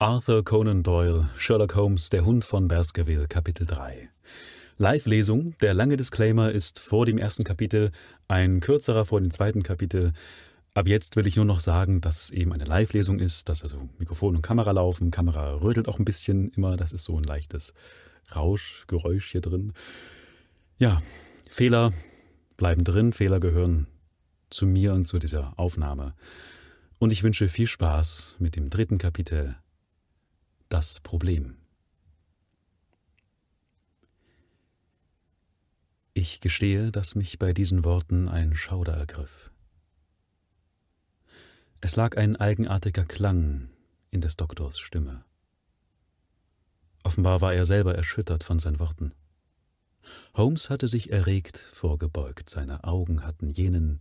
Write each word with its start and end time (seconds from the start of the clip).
Arthur 0.00 0.42
Conan 0.42 0.82
Doyle, 0.82 1.30
Sherlock 1.36 1.76
Holmes, 1.76 2.10
der 2.10 2.24
Hund 2.24 2.44
von 2.44 2.66
Baskerville, 2.66 3.28
Kapitel 3.28 3.64
3. 3.64 4.10
Live-Lesung. 4.76 5.54
Der 5.62 5.72
lange 5.72 5.96
Disclaimer 5.96 6.50
ist 6.50 6.80
vor 6.80 7.06
dem 7.06 7.16
ersten 7.16 7.44
Kapitel, 7.44 7.92
ein 8.26 8.58
kürzerer 8.60 9.04
vor 9.04 9.20
dem 9.20 9.30
zweiten 9.30 9.62
Kapitel. 9.62 10.12
Ab 10.74 10.88
jetzt 10.88 11.14
will 11.14 11.28
ich 11.28 11.36
nur 11.36 11.44
noch 11.44 11.60
sagen, 11.60 12.00
dass 12.00 12.24
es 12.24 12.30
eben 12.32 12.52
eine 12.52 12.64
Live-Lesung 12.64 13.20
ist, 13.20 13.48
dass 13.48 13.62
also 13.62 13.88
Mikrofon 13.98 14.34
und 14.34 14.42
Kamera 14.42 14.72
laufen. 14.72 15.12
Kamera 15.12 15.54
rödelt 15.54 15.86
auch 15.86 16.00
ein 16.00 16.04
bisschen 16.04 16.50
immer, 16.50 16.76
das 16.76 16.92
ist 16.92 17.04
so 17.04 17.16
ein 17.16 17.24
leichtes 17.24 17.72
Rauschgeräusch 18.34 19.30
hier 19.30 19.42
drin. 19.42 19.74
Ja, 20.76 21.00
Fehler 21.48 21.92
bleiben 22.56 22.82
drin, 22.82 23.12
Fehler 23.12 23.38
gehören 23.38 23.86
zu 24.50 24.66
mir 24.66 24.92
und 24.92 25.06
zu 25.06 25.20
dieser 25.20 25.56
Aufnahme. 25.56 26.14
Und 26.98 27.12
ich 27.12 27.22
wünsche 27.22 27.48
viel 27.48 27.68
Spaß 27.68 28.36
mit 28.40 28.56
dem 28.56 28.70
dritten 28.70 28.98
Kapitel 28.98 29.56
Das 30.74 30.98
Problem. 30.98 31.56
Ich 36.14 36.40
gestehe, 36.40 36.90
dass 36.90 37.14
mich 37.14 37.38
bei 37.38 37.52
diesen 37.52 37.84
Worten 37.84 38.28
ein 38.28 38.56
Schauder 38.56 38.94
ergriff. 38.94 39.52
Es 41.80 41.94
lag 41.94 42.16
ein 42.16 42.34
eigenartiger 42.34 43.04
Klang 43.04 43.68
in 44.10 44.20
des 44.20 44.34
Doktors 44.34 44.80
Stimme. 44.80 45.24
Offenbar 47.04 47.40
war 47.40 47.54
er 47.54 47.66
selber 47.66 47.94
erschüttert 47.94 48.42
von 48.42 48.58
seinen 48.58 48.80
Worten. 48.80 49.14
Holmes 50.34 50.70
hatte 50.70 50.88
sich 50.88 51.12
erregt 51.12 51.56
vorgebeugt, 51.56 52.50
seine 52.50 52.82
Augen 52.82 53.24
hatten 53.24 53.48
jenen 53.48 54.00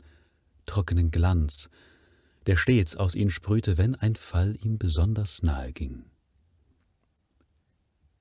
trockenen 0.66 1.12
Glanz, 1.12 1.70
der 2.48 2.58
stets 2.58 2.95
aus 2.95 3.14
ihnen 3.14 3.30
sprühte, 3.30 3.78
wenn 3.78 3.94
ein 3.94 4.16
Fall 4.16 4.58
ihm 4.66 4.80
besonders 4.80 5.44
nahe 5.44 5.72
ging. 5.72 6.05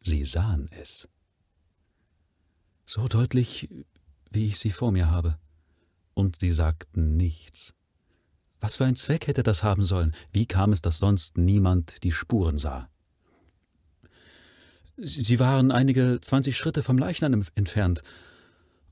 Sie 0.05 0.25
sahen 0.25 0.69
es 0.81 1.09
so 2.85 3.07
deutlich, 3.09 3.69
wie 4.31 4.49
ich 4.49 4.59
sie 4.59 4.71
vor 4.71 4.93
mir 4.93 5.11
habe. 5.11 5.39
Und 6.15 6.37
sie 6.37 6.53
sagten 6.53 7.17
nichts. 7.17 7.75
Was 8.61 8.77
für 8.77 8.85
ein 8.85 8.97
Zweck 8.97 9.27
hätte 9.27 9.43
das 9.43 9.63
haben 9.63 9.85
sollen? 9.85 10.15
Wie 10.33 10.47
kam 10.47 10.73
es, 10.73 10.83
dass 10.83 10.99
sonst 10.99 11.39
niemand 11.39 12.03
die 12.05 12.13
Spuren 12.13 12.59
sah? 12.59 12.89
Sie 14.97 15.41
waren 15.41 15.71
einige 15.71 16.21
zwanzig 16.21 16.57
Schritte 16.57 16.83
vom 16.83 16.99
Leichnam 16.99 17.43
entfernt, 17.55 18.03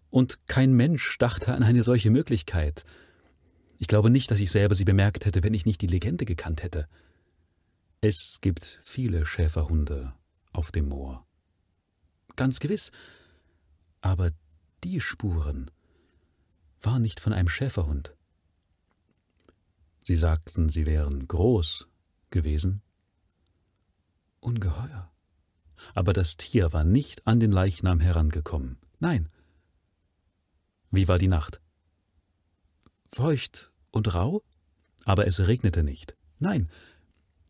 und 0.08 0.46
kein 0.48 0.72
Mensch 0.72 1.18
dachte 1.18 1.54
an 1.54 1.62
eine 1.62 1.84
solche 1.84 2.10
Möglichkeit. 2.10 2.84
Ich 3.78 3.86
glaube 3.86 4.10
nicht, 4.10 4.30
dass 4.30 4.40
ich 4.40 4.50
selber 4.50 4.74
sie 4.74 4.84
bemerkt 4.84 5.24
hätte, 5.24 5.44
wenn 5.44 5.54
ich 5.54 5.66
nicht 5.66 5.82
die 5.82 5.86
Legende 5.86 6.24
gekannt 6.24 6.64
hätte. 6.64 6.88
Es 8.00 8.38
gibt 8.40 8.80
viele 8.82 9.24
Schäferhunde 9.24 10.12
auf 10.52 10.72
dem 10.72 10.88
Moor. 10.88 11.26
Ganz 12.36 12.60
gewiss, 12.60 12.90
aber 14.00 14.30
die 14.84 15.00
Spuren 15.00 15.70
waren 16.80 17.02
nicht 17.02 17.20
von 17.20 17.32
einem 17.32 17.48
Schäferhund. 17.48 18.16
Sie 20.02 20.16
sagten, 20.16 20.68
sie 20.68 20.86
wären 20.86 21.28
groß 21.28 21.86
gewesen. 22.30 22.82
Ungeheuer. 24.40 25.10
Aber 25.94 26.12
das 26.12 26.36
Tier 26.36 26.72
war 26.72 26.84
nicht 26.84 27.26
an 27.26 27.40
den 27.40 27.52
Leichnam 27.52 28.00
herangekommen. 28.00 28.78
Nein. 28.98 29.28
Wie 30.90 31.08
war 31.08 31.18
die 31.18 31.28
Nacht? 31.28 31.60
Feucht 33.12 33.72
und 33.90 34.14
rau? 34.14 34.42
Aber 35.04 35.26
es 35.26 35.40
regnete 35.40 35.82
nicht. 35.82 36.16
Nein. 36.38 36.70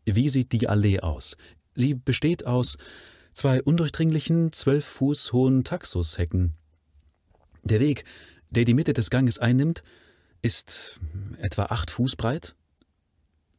Wie 0.05 0.29
sieht 0.29 0.51
die 0.51 0.67
Allee 0.67 0.99
aus? 0.99 1.37
Sie 1.75 1.93
besteht 1.93 2.45
aus 2.45 2.77
zwei 3.33 3.61
undurchdringlichen, 3.61 4.51
zwölf 4.51 4.85
Fuß 4.85 5.33
hohen 5.33 5.63
Taxushecken. 5.63 6.53
Der 7.63 7.79
Weg, 7.79 8.03
der 8.49 8.65
die 8.65 8.73
Mitte 8.73 8.93
des 8.93 9.09
Ganges 9.09 9.39
einnimmt, 9.39 9.83
ist 10.41 10.99
etwa 11.37 11.65
acht 11.65 11.91
Fuß 11.91 12.15
breit, 12.15 12.55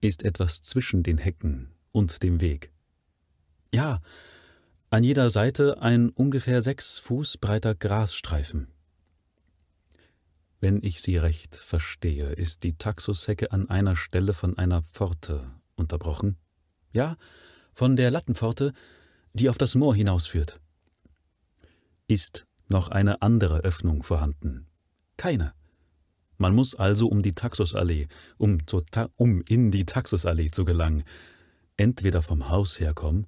ist 0.01 0.25
etwas 0.25 0.63
zwischen 0.63 1.03
den 1.03 1.19
Hecken 1.19 1.73
und 1.93 2.23
dem 2.23 2.41
Weg. 2.41 2.73
Ja, 3.73 4.03
an 4.91 5.05
jeder 5.05 5.31
Seite 5.31 5.81
ein 5.81 6.11
ungefähr 6.11 6.61
sechs 6.61 6.99
Fuß 6.99 7.39
breiter 7.39 7.75
Grasstreifen. 7.75 8.69
Wenn 10.61 10.83
ich 10.83 11.01
sie 11.01 11.17
recht 11.17 11.57
verstehe, 11.57 12.33
ist 12.33 12.63
die 12.63 12.75
Taxushecke 12.77 13.53
an 13.53 13.71
einer 13.71 13.97
Stelle 13.97 14.35
von 14.35 14.59
einer 14.59 14.83
Pforte 14.83 15.51
unterbrochen. 15.77 16.37
Ja, 16.93 17.17
von 17.73 17.97
der 17.97 18.11
Lattenpforte, 18.11 18.73
die 19.33 19.49
auf 19.49 19.59
das 19.59 19.75
Moor 19.75 19.95
hinausführt. 19.95 20.61
Ist 22.07 22.47
noch 22.69 22.89
eine 22.89 23.23
andere 23.23 23.59
Öffnung 23.61 24.03
vorhanden? 24.03 24.67
Keine. 25.17 25.55
Man 26.39 26.55
muss 26.55 26.75
also 26.75 27.09
um 27.09 27.23
die 27.23 27.35
Taxusallee, 27.35 28.09
um, 28.37 28.59
Ta 28.91 29.09
um 29.17 29.43
in 29.43 29.71
die 29.71 29.85
Taxusallee 29.85 30.51
zu 30.51 30.65
gelangen, 30.65 31.05
entweder 31.77 32.23
vom 32.23 32.49
Haus 32.49 32.81
herkommen 32.81 33.27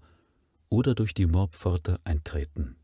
oder 0.68 0.94
durch 0.94 1.14
die 1.14 1.26
Moorpforte 1.26 1.98
eintreten. 2.04 2.76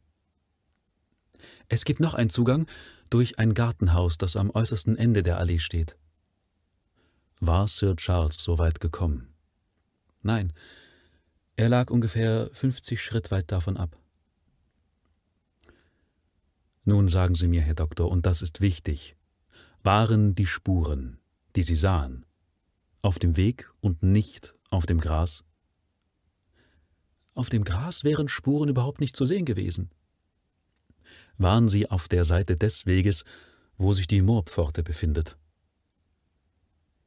Es 1.69 1.85
gibt 1.85 2.01
noch 2.01 2.15
einen 2.15 2.31
Zugang 2.31 2.67
durch 3.09 3.39
ein 3.39 3.55
Gartenhaus, 3.55 4.19
das 4.19 4.37
am 4.37 4.51
äußersten 4.51 4.97
Ende 4.97 5.23
der 5.23 5.39
Allee 5.39 5.59
steht. 5.59 5.97
War 7.41 7.67
Sir 7.67 7.97
Charles 7.97 8.43
so 8.43 8.59
weit 8.59 8.81
gekommen? 8.81 9.35
Nein, 10.23 10.53
er 11.61 11.69
lag 11.69 11.91
ungefähr 11.91 12.49
50 12.55 13.03
Schritt 13.03 13.31
weit 13.31 13.53
davon 13.53 13.77
ab. 13.77 13.95
Nun 16.85 17.07
sagen 17.09 17.35
Sie 17.35 17.49
mir, 17.49 17.61
Herr 17.61 17.75
Doktor, 17.75 18.11
und 18.11 18.25
das 18.25 18.41
ist 18.41 18.63
wichtig, 18.63 19.15
waren 19.83 20.35
die 20.35 20.47
Spuren, 20.47 21.19
die 21.57 21.63
Sie 21.63 21.77
sahen, 21.77 22.25
auf 23.03 23.19
dem 23.19 23.37
Weg 23.37 23.71
und 23.81 24.03
nicht 24.03 24.55
auf 24.71 24.87
dem 24.87 25.01
Gras? 25.01 25.45
Auf 27.35 27.51
dem 27.51 27.65
Gras 27.65 28.05
wären 28.05 28.29
Spuren 28.29 28.71
überhaupt 28.71 29.01
nicht 29.01 29.15
zu 29.15 29.27
sehen 29.27 29.45
gewesen. 29.45 29.91
Waren 31.37 31.69
sie 31.69 31.91
auf 31.91 32.09
der 32.09 32.25
Seite 32.25 32.57
des 32.57 32.87
Weges, 32.87 33.25
wo 33.77 33.93
sich 33.93 34.07
die 34.07 34.23
Moorpforte 34.23 34.83
befindet? 34.83 35.37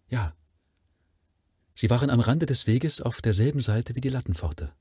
Ja, 0.09 0.35
Sie 1.75 1.89
waren 1.89 2.09
am 2.09 2.19
Rande 2.19 2.45
des 2.45 2.67
Weges 2.67 3.01
auf 3.01 3.21
derselben 3.21 3.59
Seite 3.59 3.95
wie 3.95 4.01
die 4.01 4.09
Lattenpforte. 4.09 4.73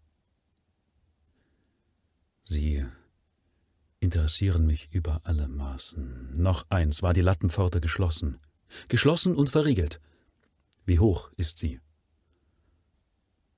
Sie 2.44 2.84
interessieren 4.00 4.66
mich 4.66 4.92
über 4.92 5.20
alle 5.24 5.48
Maßen. 5.48 6.32
Noch 6.32 6.66
eins 6.70 7.02
war 7.02 7.14
die 7.14 7.20
Lattenpforte 7.20 7.80
geschlossen. 7.80 8.40
Geschlossen 8.88 9.36
und 9.36 9.48
verriegelt. 9.48 10.00
Wie 10.84 10.98
hoch 10.98 11.30
ist 11.36 11.58
sie? 11.58 11.80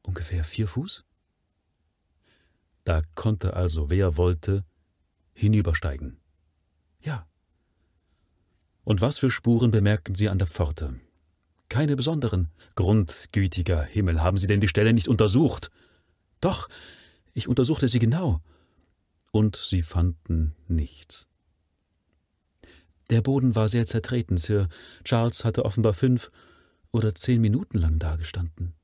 Ungefähr 0.03 0.45
vier 0.45 0.69
Fuß? 0.69 1.05
Da 2.85 3.03
konnte 3.15 3.55
also, 3.55 3.89
wer 3.89 4.19
wollte, 4.19 4.63
hinübersteigen. 5.33 6.21
Ja. 7.01 7.27
Und 8.85 9.01
was 9.01 9.19
für 9.19 9.31
Spuren 9.31 9.71
bemerkten 9.71 10.15
Sie 10.15 10.29
an 10.29 10.39
der 10.39 10.47
Pforte? 10.47 11.01
Keine 11.75 11.97
besonderen. 11.97 12.53
Grundgütiger 12.77 13.83
Himmel, 13.83 14.23
haben 14.23 14.37
Sie 14.37 14.47
denn 14.47 14.61
die 14.61 14.69
Stelle 14.69 14.93
nicht 14.93 15.09
untersucht? 15.09 15.73
Doch, 16.41 16.69
ich 17.33 17.49
untersuchte 17.49 17.89
sie 17.89 17.99
genau. 17.99 18.41
Und 19.33 19.57
Sie 19.57 19.83
fanden 19.83 20.55
nichts. 20.69 21.27
Der 23.11 23.23
Boden 23.23 23.57
war 23.57 23.69
sehr 23.69 23.87
zertreten. 23.87 24.39
Sir 24.39 24.69
Charles 25.03 25.45
hatte 25.45 25.65
offenbar 25.65 25.95
fünf 25.95 26.31
oder 26.93 27.13
zehn 27.13 27.41
Minuten 27.41 27.79
lang 27.79 27.99
dagestanden. 27.99 28.75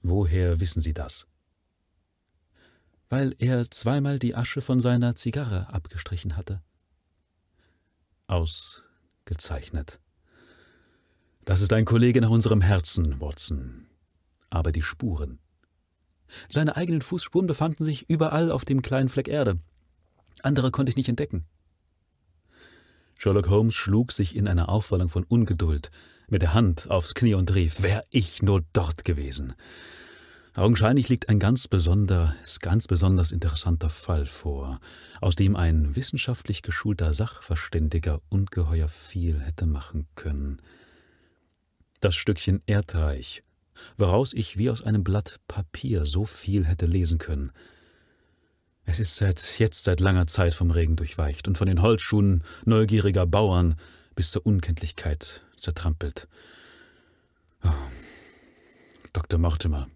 Woher 0.00 0.58
wissen 0.58 0.80
Sie 0.80 0.94
das? 0.94 1.26
Weil 3.10 3.34
er 3.38 3.70
zweimal 3.70 4.18
die 4.18 4.34
Asche 4.34 4.62
von 4.62 4.80
seiner 4.80 5.16
Zigarre 5.16 5.68
abgestrichen 5.68 6.38
hatte. 6.38 6.62
Ausgezeichnet. 8.26 10.00
Das 11.44 11.60
ist 11.60 11.72
ein 11.74 11.84
Kollege 11.84 12.22
nach 12.22 12.30
unserem 12.30 12.62
Herzen, 12.62 13.20
Watson. 13.20 13.86
Aber 14.48 14.72
die 14.72 14.82
Spuren. 14.82 15.38
Seine 16.48 16.76
eigenen 16.76 17.02
Fußspuren 17.02 17.46
befanden 17.46 17.84
sich 17.84 18.08
überall 18.08 18.50
auf 18.50 18.64
dem 18.64 18.80
kleinen 18.80 19.10
Fleck 19.10 19.28
Erde. 19.28 19.58
Andere 20.42 20.70
konnte 20.70 20.90
ich 20.90 20.96
nicht 20.96 21.10
entdecken. 21.10 21.44
Sherlock 23.18 23.48
Holmes 23.50 23.74
schlug 23.74 24.12
sich 24.12 24.36
in 24.36 24.48
einer 24.48 24.70
Aufwallung 24.70 25.08
von 25.10 25.24
Ungeduld 25.24 25.90
mit 26.28 26.40
der 26.40 26.54
Hand 26.54 26.90
aufs 26.90 27.14
Knie 27.14 27.34
und 27.34 27.54
rief, 27.54 27.82
wär 27.82 28.04
ich 28.10 28.42
nur 28.42 28.64
dort 28.72 29.04
gewesen. 29.04 29.54
Augenscheinlich 30.56 31.08
liegt 31.08 31.28
ein 31.28 31.40
ganz 31.40 31.68
besonders, 31.68 32.60
ganz 32.60 32.86
besonders 32.86 33.32
interessanter 33.32 33.90
Fall 33.90 34.24
vor, 34.24 34.80
aus 35.20 35.36
dem 35.36 35.56
ein 35.56 35.94
wissenschaftlich 35.94 36.62
geschulter 36.62 37.12
Sachverständiger 37.12 38.20
ungeheuer 38.30 38.88
viel 38.88 39.40
hätte 39.40 39.66
machen 39.66 40.06
können. 40.14 40.62
Das 42.04 42.14
Stückchen 42.16 42.62
Erdreich 42.66 43.42
woraus 43.96 44.34
ich 44.34 44.58
wie 44.58 44.68
aus 44.68 44.82
einem 44.82 45.04
Blatt 45.04 45.40
Papier 45.48 46.04
so 46.04 46.26
viel 46.26 46.66
hätte 46.66 46.84
lesen 46.84 47.16
können. 47.16 47.50
Es 48.84 49.00
ist 49.00 49.16
seit 49.16 49.58
jetzt 49.58 49.84
seit 49.84 50.00
langer 50.00 50.26
Zeit 50.26 50.52
vom 50.52 50.70
Regen 50.70 50.96
durchweicht 50.96 51.48
und 51.48 51.56
von 51.56 51.66
den 51.66 51.80
Holzschuhen 51.80 52.44
neugieriger 52.66 53.24
Bauern 53.24 53.76
bis 54.14 54.32
zur 54.32 54.44
Unkenntlichkeit 54.44 55.46
zertrampelt. 55.56 56.28
Oh. 57.64 57.70
Dr. 59.14 59.38
Mortimer, 59.38 59.88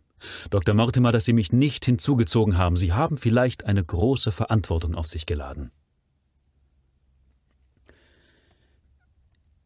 Dr. 0.48 0.74
Mortimer, 0.74 1.12
dass 1.12 1.26
Sie 1.26 1.34
mich 1.34 1.52
nicht 1.52 1.84
hinzugezogen 1.84 2.56
haben. 2.56 2.78
Sie 2.78 2.94
haben 2.94 3.18
vielleicht 3.18 3.66
eine 3.66 3.84
große 3.84 4.32
Verantwortung 4.32 4.94
auf 4.94 5.08
sich 5.08 5.26
geladen. 5.26 5.72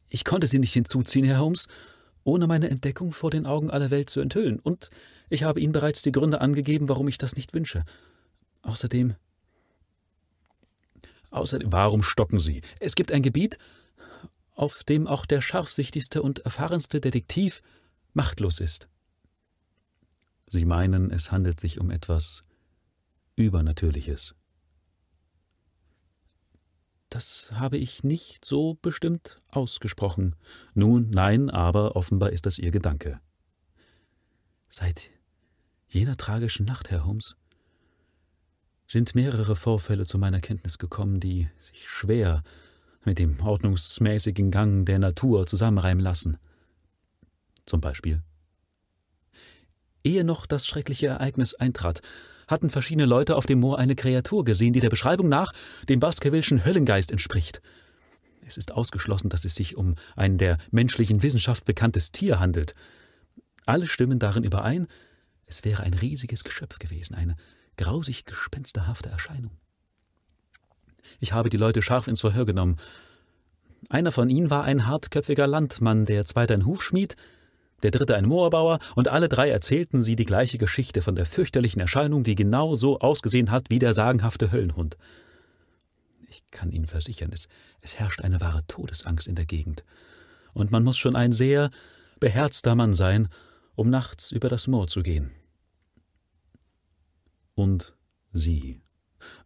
Ich 0.09 0.25
konnte 0.25 0.49
Sie 0.49 0.59
nicht 0.59 0.73
hinzuziehen, 0.73 1.25
Herr 1.25 1.39
Holmes, 1.39 1.69
ohne 2.25 2.47
meine 2.47 2.71
Entdeckung 2.71 3.13
vor 3.13 3.31
den 3.31 3.47
Augen 3.47 3.71
aller 3.71 3.91
Welt 3.91 4.11
zu 4.11 4.21
enthüllen, 4.21 4.59
und 4.61 4.91
ich 5.29 5.43
habe 5.43 5.61
Ihnen 5.61 5.73
bereits 5.73 6.03
die 6.03 6.13
Gründe 6.13 6.41
angegeben, 6.41 6.89
warum 6.89 7.09
ich 7.09 7.19
das 7.19 7.37
nicht 7.37 7.55
wünsche. 7.55 7.85
Außerdem. 8.63 9.15
Außerdem, 11.31 11.73
warum 11.73 12.03
stocken 12.03 12.41
Sie? 12.41 12.61
Es 12.79 12.95
gibt 12.95 13.11
ein 13.11 13.23
Gebiet, 13.23 13.59
auf 14.55 14.85
dem 14.85 15.07
auch 15.07 15.27
der 15.27 15.41
scharfsichtigste 15.41 16.23
und 16.23 16.41
erfahrenste 16.41 17.01
Detektiv 17.01 17.63
machtlos 18.13 18.61
ist. 18.61 18.89
Sie 20.47 20.67
meinen, 20.67 21.11
es 21.11 21.33
handelt 21.33 21.59
sich 21.59 21.81
um 21.81 21.91
etwas 21.91 22.43
Übernatürliches. 23.37 24.35
Das 27.13 27.53
habe 27.53 27.77
ich 27.77 28.05
nicht 28.05 28.43
so 28.43 28.79
bestimmt 28.81 29.39
ausgesprochen. 29.51 30.35
Nun, 30.73 31.11
nein, 31.11 31.51
aber 31.51 31.95
offenbar 31.95 32.31
ist 32.31 32.47
das 32.47 32.57
Ihr 32.59 32.71
Gedanke. 32.71 33.21
Seit 34.71 35.11
jener 35.89 36.17
tragischen 36.17 36.65
Nacht, 36.65 36.91
Herr 36.91 37.05
Holmes, 37.05 37.37
sind 38.87 39.15
mehrere 39.15 39.57
Vorfälle 39.57 40.07
zu 40.07 40.17
meiner 40.17 40.41
Kenntnis 40.41 40.79
gekommen, 40.79 41.21
die 41.21 41.51
sich 41.59 41.87
schwer 41.87 42.43
mit 43.05 43.19
dem 43.19 43.39
ordnungsmäßigen 43.41 44.51
Gang 44.51 44.87
der 44.87 44.99
Natur 44.99 45.47
zusammenreimen 45.47 46.03
lassen. 46.03 46.39
Zum 47.67 47.83
Beispiel. 47.83 48.23
Ehe 50.03 50.25
noch 50.25 50.47
das 50.47 50.67
schreckliche 50.67 51.09
Ereignis 51.09 51.53
eintrat, 51.53 52.01
hatten 52.49 52.71
verschiedene 52.71 53.07
Leute 53.07 53.37
auf 53.37 53.47
dem 53.47 53.61
Moor 53.61 53.79
eine 53.79 53.95
Kreatur 53.95 54.45
gesehen, 54.45 54.73
die 54.73 54.81
der 54.81 54.91
Beschreibung 54.91 55.29
nach 55.29 55.53
dem 55.89 56.01
Baskervilleschen 56.01 56.65
Höllengeist 56.65 57.11
entspricht. 57.11 57.61
Es 58.47 58.57
ist 58.57 58.73
ausgeschlossen, 58.73 59.29
dass 59.29 59.45
es 59.45 59.55
sich 59.55 59.77
um 59.77 59.95
ein 60.17 60.39
der 60.39 60.59
menschlichen 60.71 61.23
Wissenschaft 61.23 61.65
bekanntes 61.65 62.13
Tier 62.13 62.41
handelt. 62.41 62.75
Alle 63.65 63.87
stimmen 63.87 64.19
darin 64.19 64.45
überein, 64.45 64.87
es 65.47 65.65
wäre 65.65 65.83
ein 65.83 65.95
riesiges 65.95 66.45
Geschöpf 66.45 66.79
gewesen, 66.79 67.15
eine 67.15 67.37
grausig 67.77 68.25
gespensterhafte 68.25 69.09
Erscheinung. 69.09 69.53
Ich 71.21 71.33
habe 71.33 71.51
die 71.51 71.57
Leute 71.57 71.83
scharf 71.83 72.09
ins 72.09 72.21
Verhör 72.21 72.47
genommen. 72.47 72.77
Einer 73.89 74.13
von 74.13 74.31
ihnen 74.31 74.51
war 74.51 74.65
ein 74.65 74.87
hartköpfiger 74.87 75.47
Landmann, 75.47 76.07
der 76.07 76.25
zweite 76.25 76.55
ein 76.55 76.67
Hufschmied, 76.67 77.17
der 77.83 77.91
dritte 77.91 78.17
ein 78.17 78.27
Moorbauer, 78.27 78.79
und 78.95 79.09
alle 79.09 79.29
drei 79.29 79.51
erzählten 79.51 80.03
sie 80.03 80.17
die 80.17 80.25
gleiche 80.25 80.59
Geschichte 80.59 81.03
von 81.03 81.17
der 81.17 81.27
fürchterlichen 81.27 81.81
Erscheinung, 81.81 82.25
die 82.25 82.35
genau 82.35 82.75
so 82.75 83.01
ausgesehen 83.01 83.51
hat 83.51 83.71
wie 83.71 83.79
der 83.79 83.95
sagenhafte 83.95 84.53
Höllenhund. 84.53 84.97
Ich 86.29 86.43
kann 86.51 86.71
Ihnen 86.71 86.87
versichern, 86.87 87.31
es, 87.33 87.49
es 87.81 87.99
herrscht 87.99 88.23
eine 88.23 88.41
wahre 88.41 88.67
Todesangst 88.67 89.27
in 89.27 89.35
der 89.35 89.47
Gegend, 89.47 89.85
und 90.55 90.71
man 90.71 90.85
muss 90.85 90.99
schon 90.99 91.17
ein 91.17 91.33
sehr 91.33 91.71
beherzter 92.21 92.75
Mann 92.75 92.95
sein, 92.95 93.29
um 93.75 93.91
nachts 93.91 94.33
über 94.33 94.49
das 94.49 94.69
Moor 94.69 94.87
zu 94.87 95.03
gehen. 95.03 95.31
Und 97.55 97.95
Sie, 98.33 98.81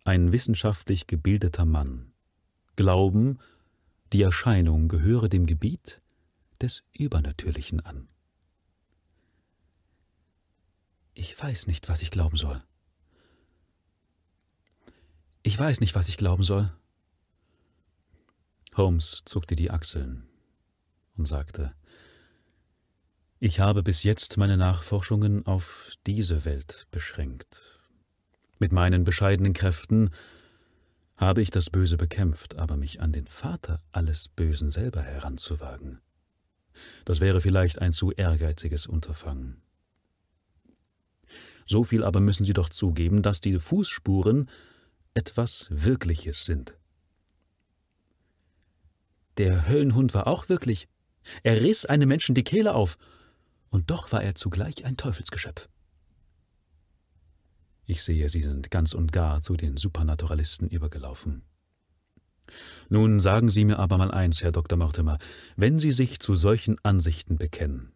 ein 0.05 0.33
wissenschaftlich 0.33 1.06
gebildeter 1.06 1.65
Mann, 1.65 2.12
glauben, 2.77 3.38
die 4.12 4.23
Erscheinung 4.23 4.88
gehöre 4.88 5.29
dem 5.29 5.47
Gebiet 5.47 6.00
des 6.61 6.85
Übernatürlichen 6.93 7.81
an. 7.81 8.09
Ich 11.18 11.42
weiß 11.42 11.66
nicht, 11.66 11.88
was 11.88 12.02
ich 12.02 12.10
glauben 12.10 12.36
soll. 12.36 12.62
Ich 15.42 15.58
weiß 15.58 15.80
nicht, 15.80 15.94
was 15.94 16.10
ich 16.10 16.18
glauben 16.18 16.42
soll. 16.42 16.70
Holmes 18.76 19.22
zuckte 19.24 19.56
die 19.56 19.70
Achseln 19.70 20.28
und 21.16 21.24
sagte, 21.24 21.74
ich 23.40 23.60
habe 23.60 23.82
bis 23.82 24.02
jetzt 24.02 24.36
meine 24.36 24.58
Nachforschungen 24.58 25.46
auf 25.46 25.94
diese 26.06 26.44
Welt 26.44 26.86
beschränkt. 26.90 27.62
Mit 28.60 28.72
meinen 28.72 29.04
bescheidenen 29.04 29.54
Kräften 29.54 30.10
habe 31.16 31.40
ich 31.40 31.50
das 31.50 31.70
Böse 31.70 31.96
bekämpft, 31.96 32.58
aber 32.58 32.76
mich 32.76 33.00
an 33.00 33.12
den 33.12 33.26
Vater 33.26 33.82
alles 33.90 34.28
Bösen 34.28 34.70
selber 34.70 35.00
heranzuwagen, 35.00 36.02
das 37.06 37.20
wäre 37.20 37.40
vielleicht 37.40 37.80
ein 37.80 37.94
zu 37.94 38.12
ehrgeiziges 38.12 38.86
Unterfangen. 38.86 39.62
So 41.66 41.84
viel 41.84 42.04
aber 42.04 42.20
müssen 42.20 42.46
Sie 42.46 42.52
doch 42.52 42.70
zugeben, 42.70 43.22
dass 43.22 43.40
die 43.40 43.58
Fußspuren 43.58 44.48
etwas 45.14 45.66
Wirkliches 45.70 46.44
sind. 46.44 46.78
Der 49.36 49.68
Höllenhund 49.68 50.14
war 50.14 50.26
auch 50.26 50.48
wirklich. 50.48 50.88
Er 51.42 51.62
riss 51.62 51.84
einem 51.84 52.08
Menschen 52.08 52.34
die 52.34 52.44
Kehle 52.44 52.74
auf, 52.74 52.96
und 53.70 53.90
doch 53.90 54.12
war 54.12 54.22
er 54.22 54.34
zugleich 54.36 54.84
ein 54.84 54.96
Teufelsgeschöpf. 54.96 55.68
Ich 57.84 58.02
sehe, 58.02 58.28
Sie 58.28 58.40
sind 58.40 58.70
ganz 58.70 58.94
und 58.94 59.12
gar 59.12 59.40
zu 59.40 59.56
den 59.56 59.76
Supernaturalisten 59.76 60.68
übergelaufen. 60.68 61.42
Nun 62.88 63.20
sagen 63.20 63.50
Sie 63.50 63.64
mir 63.64 63.78
aber 63.78 63.98
mal 63.98 64.10
eins, 64.10 64.42
Herr 64.42 64.52
Dr. 64.52 64.78
Mortimer, 64.78 65.18
wenn 65.56 65.78
Sie 65.78 65.92
sich 65.92 66.20
zu 66.20 66.36
solchen 66.36 66.76
Ansichten 66.84 67.36
bekennen, 67.36 67.92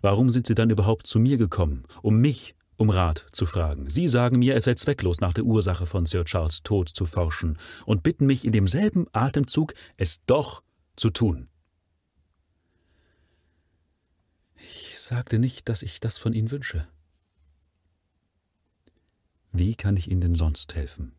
warum 0.00 0.30
sind 0.30 0.46
Sie 0.46 0.54
dann 0.54 0.70
überhaupt 0.70 1.06
zu 1.06 1.18
mir 1.18 1.38
gekommen, 1.38 1.84
um 2.02 2.16
mich 2.18 2.56
um 2.80 2.88
Rat 2.88 3.26
zu 3.30 3.44
fragen. 3.44 3.90
Sie 3.90 4.08
sagen 4.08 4.38
mir, 4.38 4.56
es 4.56 4.64
sei 4.64 4.72
zwecklos, 4.72 5.20
nach 5.20 5.34
der 5.34 5.44
Ursache 5.44 5.84
von 5.84 6.06
Sir 6.06 6.24
Charles 6.24 6.62
Tod 6.62 6.88
zu 6.88 7.04
forschen 7.04 7.58
und 7.84 8.02
bitten 8.02 8.24
mich 8.24 8.46
in 8.46 8.52
demselben 8.52 9.06
Atemzug, 9.12 9.74
es 9.98 10.24
doch 10.24 10.62
zu 10.96 11.10
tun. 11.10 11.48
Ich 14.54 14.98
sagte 14.98 15.38
nicht, 15.38 15.68
dass 15.68 15.82
ich 15.82 16.00
das 16.00 16.16
von 16.16 16.32
Ihnen 16.32 16.50
wünsche. 16.50 16.88
Wie 19.52 19.74
kann 19.74 19.98
ich 19.98 20.10
Ihnen 20.10 20.22
denn 20.22 20.34
sonst 20.34 20.74
helfen? 20.74 21.12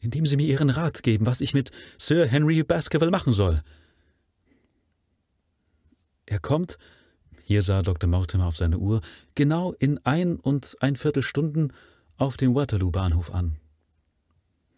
Indem 0.00 0.24
Sie 0.24 0.36
mir 0.36 0.46
Ihren 0.46 0.70
Rat 0.70 1.02
geben, 1.02 1.26
was 1.26 1.42
ich 1.42 1.52
mit 1.52 1.70
Sir 1.98 2.26
Henry 2.26 2.62
Baskerville 2.62 3.10
machen 3.10 3.34
soll. 3.34 3.62
Er 6.24 6.38
kommt, 6.38 6.78
hier 7.44 7.60
sah 7.60 7.82
Dr. 7.82 8.08
Mortimer 8.08 8.46
auf 8.46 8.56
seine 8.56 8.78
Uhr, 8.78 9.02
genau 9.34 9.72
in 9.74 9.98
ein 10.04 10.36
und 10.36 10.76
ein 10.80 10.96
Viertelstunden 10.96 11.74
auf 12.16 12.38
dem 12.38 12.54
Waterloo-Bahnhof 12.54 13.34
an. 13.34 13.56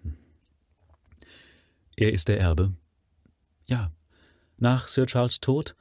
Hm. 0.03 0.17
Er 1.97 2.13
ist 2.13 2.27
der 2.27 2.41
Erbe? 2.41 2.73
Ja. 3.67 3.93
Nach 4.59 4.89
Sir 4.89 5.07
Charles 5.07 5.41
Tod 5.41 5.77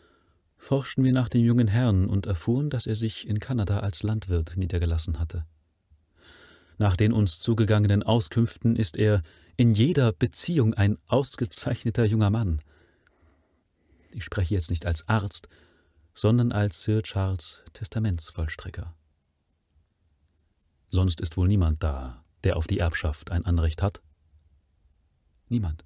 forschten 0.58 1.04
wir 1.04 1.12
nach 1.12 1.30
dem 1.30 1.42
jungen 1.42 1.68
Herrn 1.68 2.06
und 2.06 2.28
erfuhren, 2.28 2.70
dass 2.70 2.86
er 2.86 2.96
sich 2.96 3.28
in 3.28 3.40
Kanada 3.40 3.80
als 3.80 4.04
Landwirt 4.04 4.56
niedergelassen 4.56 5.20
hatte. 5.20 5.46
Nach 6.78 6.96
den 6.96 7.14
uns 7.14 7.40
zugegangenen 7.40 8.04
Auskünften 8.04 8.76
ist 8.76 8.98
er 8.98 9.24
in 9.58 9.74
jeder 9.74 10.12
Beziehung 10.12 10.74
ein 10.76 10.98
ausgezeichneter 11.08 12.06
junger 12.06 12.30
Mann. 12.30 12.62
Ich 14.12 14.24
spreche 14.24 14.54
jetzt 14.54 14.70
nicht 14.70 14.86
als 14.86 15.08
Arzt, 15.08 15.48
sondern 16.16 16.52
als 16.52 16.84
Sir 16.84 17.04
Charles 17.04 17.62
Testamentsvollstrecker. 17.74 18.96
Sonst 20.90 21.20
ist 21.20 21.36
wohl 21.36 21.48
niemand 21.48 21.84
da, 21.84 22.24
der 22.46 22.56
auf 22.56 22.68
die 22.68 22.80
Erbschaft 22.80 23.32
ein 23.32 23.46
Anrecht 23.46 23.84
hat? 23.84 24.02
Niemand. 25.50 25.84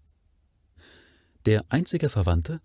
Der 1.46 1.66
einzige 1.70 2.10
Verwandte, 2.10 2.62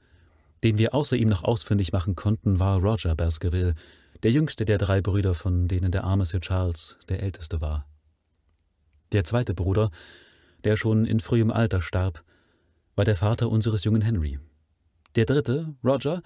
den 0.63 0.79
wir 0.79 0.95
außer 0.95 1.17
ihm 1.17 1.29
noch 1.29 1.43
ausfindig 1.43 1.93
machen 1.93 2.15
konnten, 2.15 2.59
war 2.59 2.79
Roger 2.81 3.17
Baskerville, 3.17 3.75
der 4.23 4.31
jüngste 4.31 4.65
der 4.65 4.79
drei 4.79 5.01
Brüder, 5.01 5.35
von 5.35 5.67
denen 5.67 5.91
der 5.91 6.05
arme 6.05 6.27
Sir 6.27 6.41
Charles 6.41 6.99
der 7.09 7.23
älteste 7.23 7.61
war. 7.61 7.87
Der 9.13 9.25
zweite 9.25 9.55
Bruder, 9.55 9.91
der 10.65 10.77
schon 10.77 11.07
in 11.07 11.21
frühem 11.21 11.51
Alter 11.51 11.81
starb, 11.81 12.25
war 12.95 13.05
der 13.05 13.17
Vater 13.17 13.49
unseres 13.49 13.85
jungen 13.85 14.03
Henry. 14.03 14.39
Der 15.17 15.25
dritte, 15.25 15.75
Roger, 15.83 16.23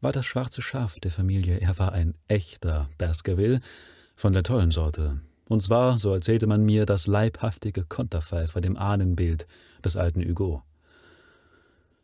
war 0.00 0.12
das 0.12 0.26
schwarze 0.26 0.62
Schaf 0.62 1.00
der 1.00 1.10
Familie. 1.10 1.58
Er 1.60 1.78
war 1.78 1.92
ein 1.92 2.14
echter 2.28 2.88
Baskerville 2.98 3.60
von 4.16 4.32
der 4.32 4.42
tollen 4.42 4.70
Sorte. 4.70 5.20
Und 5.48 5.62
zwar, 5.62 5.98
so 5.98 6.12
erzählte 6.12 6.46
man 6.46 6.64
mir, 6.64 6.86
das 6.86 7.06
leibhaftige 7.06 7.84
Konterfei 7.84 8.46
von 8.46 8.62
dem 8.62 8.76
Ahnenbild 8.76 9.46
des 9.84 9.96
alten 9.96 10.22
Hugo. 10.22 10.62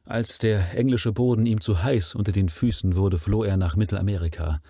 Als 0.05 0.39
der 0.39 0.77
englische 0.77 1.13
Boden 1.13 1.47
ihm 1.47 1.61
zu 1.61 1.83
heiß 1.83 2.15
unter 2.15 2.33
den 2.33 2.49
Füßen 2.49 2.95
wurde, 2.95 3.19
floh 3.19 3.45
er 3.45 3.57
nach 3.57 3.77
Mittelamerika. 3.77 4.61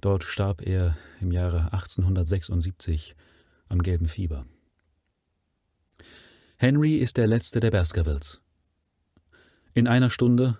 Dort 0.00 0.24
starb 0.24 0.66
er 0.66 0.96
im 1.20 1.30
Jahre 1.30 1.72
1876 1.72 3.14
am 3.68 3.82
gelben 3.82 4.08
Fieber. 4.08 4.46
Henry 6.56 6.96
ist 6.96 7.16
der 7.16 7.26
letzte 7.26 7.60
der 7.60 7.70
Baskervilles. 7.70 8.40
In 9.72 9.86
einer 9.86 10.10
Stunde 10.10 10.58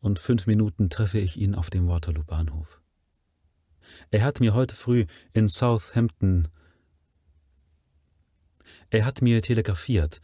und 0.00 0.18
fünf 0.18 0.46
Minuten 0.46 0.90
treffe 0.90 1.18
ich 1.18 1.36
ihn 1.36 1.54
auf 1.54 1.70
dem 1.70 1.88
Waterloo-Bahnhof. 1.88 2.80
Er 4.10 4.24
hat 4.24 4.40
mir 4.40 4.54
heute 4.54 4.74
früh 4.74 5.06
in 5.32 5.48
Southampton 5.48 6.48
er 8.90 9.04
hat 9.04 9.22
mir 9.22 9.40
telegrafiert, 9.42 10.20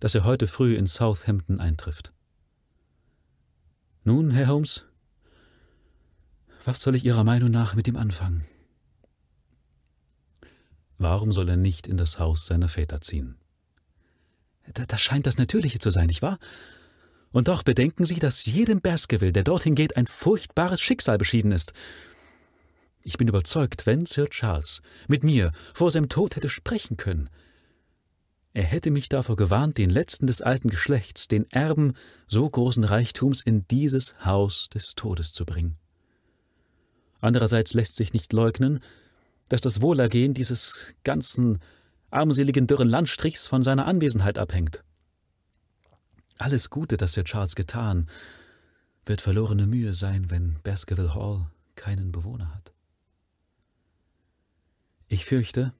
dass 0.00 0.14
er 0.14 0.24
heute 0.24 0.46
früh 0.46 0.76
in 0.76 0.86
Southampton 0.86 1.60
eintrifft. 1.60 2.12
Nun, 4.04 4.30
Herr 4.30 4.48
Holmes, 4.48 4.84
was 6.64 6.80
soll 6.80 6.94
ich 6.94 7.04
Ihrer 7.04 7.24
Meinung 7.24 7.50
nach 7.50 7.74
mit 7.74 7.88
ihm 7.88 7.96
anfangen? 7.96 8.44
Warum 10.98 11.32
soll 11.32 11.48
er 11.48 11.56
nicht 11.56 11.86
in 11.86 11.96
das 11.96 12.18
Haus 12.18 12.46
seiner 12.46 12.68
Väter 12.68 13.00
ziehen? 13.00 13.36
Das 14.72 15.00
scheint 15.00 15.26
das 15.26 15.36
Natürliche 15.36 15.78
zu 15.78 15.90
sein, 15.90 16.06
nicht 16.06 16.22
wahr? 16.22 16.38
Und 17.34 17.48
doch 17.48 17.64
bedenken 17.64 18.04
Sie, 18.04 18.14
dass 18.14 18.46
jedem 18.46 18.80
Baskerville, 18.80 19.32
der 19.32 19.42
dorthin 19.42 19.74
geht, 19.74 19.96
ein 19.96 20.06
furchtbares 20.06 20.80
Schicksal 20.80 21.18
beschieden 21.18 21.50
ist. 21.50 21.72
Ich 23.02 23.16
bin 23.16 23.26
überzeugt, 23.26 23.86
wenn 23.86 24.06
Sir 24.06 24.30
Charles 24.30 24.82
mit 25.08 25.24
mir 25.24 25.50
vor 25.74 25.90
seinem 25.90 26.08
Tod 26.08 26.36
hätte 26.36 26.48
sprechen 26.48 26.96
können, 26.96 27.28
er 28.52 28.62
hätte 28.62 28.92
mich 28.92 29.08
davor 29.08 29.34
gewarnt, 29.34 29.78
den 29.78 29.90
letzten 29.90 30.28
des 30.28 30.42
alten 30.42 30.70
Geschlechts, 30.70 31.26
den 31.26 31.50
Erben 31.50 31.94
so 32.28 32.48
großen 32.48 32.84
Reichtums 32.84 33.40
in 33.40 33.62
dieses 33.68 34.24
Haus 34.24 34.68
des 34.68 34.94
Todes 34.94 35.32
zu 35.32 35.44
bringen. 35.44 35.76
Andererseits 37.20 37.74
lässt 37.74 37.96
sich 37.96 38.12
nicht 38.12 38.32
leugnen, 38.32 38.78
dass 39.48 39.60
das 39.60 39.82
Wohlergehen 39.82 40.34
dieses 40.34 40.94
ganzen 41.02 41.58
armseligen 42.12 42.68
dürren 42.68 42.88
Landstrichs 42.88 43.48
von 43.48 43.64
seiner 43.64 43.86
Anwesenheit 43.86 44.38
abhängt. 44.38 44.83
Alles 46.44 46.68
Gute, 46.68 46.98
das 46.98 47.14
Sir 47.14 47.24
Charles 47.24 47.54
getan, 47.54 48.06
wird 49.06 49.22
verlorene 49.22 49.66
Mühe 49.66 49.94
sein, 49.94 50.28
wenn 50.28 50.60
Baskerville 50.62 51.14
Hall 51.14 51.50
keinen 51.74 52.12
Bewohner 52.12 52.54
hat. 52.54 52.74
Ich 55.08 55.24
fürchte, 55.24 55.72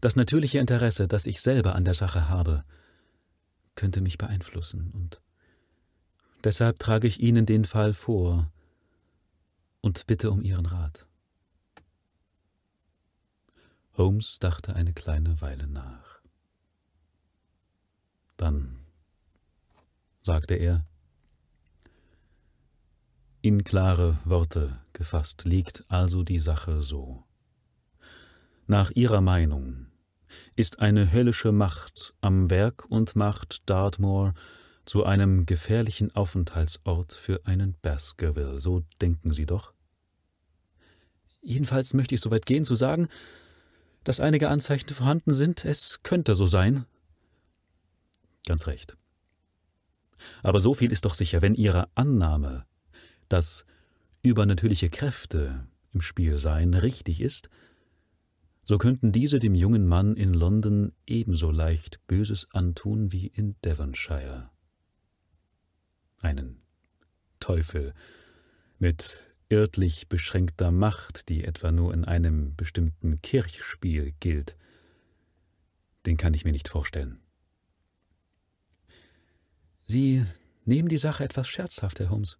das 0.00 0.16
natürliche 0.16 0.58
Interesse, 0.58 1.06
das 1.06 1.26
ich 1.26 1.42
selber 1.42 1.74
an 1.74 1.84
der 1.84 1.92
Sache 1.92 2.30
habe, 2.30 2.64
könnte 3.74 4.00
mich 4.00 4.16
beeinflussen, 4.16 4.90
und 4.92 5.20
deshalb 6.42 6.78
trage 6.78 7.06
ich 7.06 7.20
Ihnen 7.20 7.44
den 7.44 7.66
Fall 7.66 7.92
vor 7.92 8.50
und 9.82 10.06
bitte 10.06 10.30
um 10.30 10.40
Ihren 10.40 10.64
Rat. 10.64 11.06
Holmes 13.98 14.38
dachte 14.38 14.74
eine 14.74 14.94
kleine 14.94 15.42
Weile 15.42 15.66
nach. 15.66 16.22
Dann 18.38 18.79
sagte 20.20 20.54
er, 20.54 20.86
in 23.42 23.64
klare 23.64 24.18
Worte 24.24 24.78
gefasst 24.92 25.44
liegt 25.44 25.84
also 25.88 26.22
die 26.22 26.38
Sache 26.38 26.82
so. 26.82 27.24
Nach 28.66 28.90
Ihrer 28.90 29.22
Meinung 29.22 29.86
ist 30.56 30.80
eine 30.80 31.10
höllische 31.12 31.50
Macht 31.50 32.14
am 32.20 32.50
Werk 32.50 32.84
und 32.90 33.16
macht 33.16 33.68
Dartmoor 33.68 34.34
zu 34.84 35.04
einem 35.04 35.46
gefährlichen 35.46 36.14
Aufenthaltsort 36.14 37.12
für 37.12 37.46
einen 37.46 37.76
Baskerville. 37.80 38.60
So 38.60 38.84
denken 39.00 39.32
Sie 39.32 39.46
doch? 39.46 39.72
Jedenfalls 41.42 41.94
möchte 41.94 42.14
ich 42.14 42.20
so 42.20 42.30
weit 42.30 42.44
gehen 42.44 42.64
zu 42.64 42.74
sagen, 42.74 43.08
dass 44.04 44.20
einige 44.20 44.48
Anzeichen 44.48 44.90
vorhanden 44.90 45.32
sind, 45.32 45.64
es 45.64 46.02
könnte 46.02 46.34
so 46.34 46.46
sein. 46.46 46.84
Ganz 48.46 48.66
recht. 48.66 48.96
Aber 50.42 50.60
so 50.60 50.74
viel 50.74 50.92
ist 50.92 51.04
doch 51.04 51.14
sicher, 51.14 51.42
wenn 51.42 51.54
Ihre 51.54 51.88
Annahme, 51.94 52.64
dass 53.28 53.64
übernatürliche 54.22 54.90
Kräfte 54.90 55.66
im 55.92 56.00
Spiel 56.00 56.38
seien, 56.38 56.74
richtig 56.74 57.20
ist, 57.20 57.48
so 58.62 58.78
könnten 58.78 59.10
diese 59.12 59.38
dem 59.38 59.54
jungen 59.54 59.86
Mann 59.86 60.14
in 60.14 60.32
London 60.32 60.92
ebenso 61.06 61.50
leicht 61.50 62.06
Böses 62.06 62.48
antun 62.52 63.10
wie 63.10 63.26
in 63.26 63.56
Devonshire. 63.64 64.50
Einen 66.20 66.62
Teufel 67.40 67.94
mit 68.78 69.18
örtlich 69.52 70.08
beschränkter 70.08 70.70
Macht, 70.70 71.28
die 71.28 71.44
etwa 71.44 71.72
nur 71.72 71.92
in 71.92 72.04
einem 72.04 72.54
bestimmten 72.54 73.20
Kirchspiel 73.22 74.14
gilt, 74.20 74.56
den 76.06 76.16
kann 76.16 76.34
ich 76.34 76.44
mir 76.44 76.52
nicht 76.52 76.68
vorstellen. 76.68 77.19
Sie 79.90 80.24
nehmen 80.66 80.88
die 80.88 80.98
Sache 80.98 81.24
etwas 81.24 81.48
scherzhaft, 81.48 81.98
Herr 81.98 82.10
Holmes. 82.10 82.38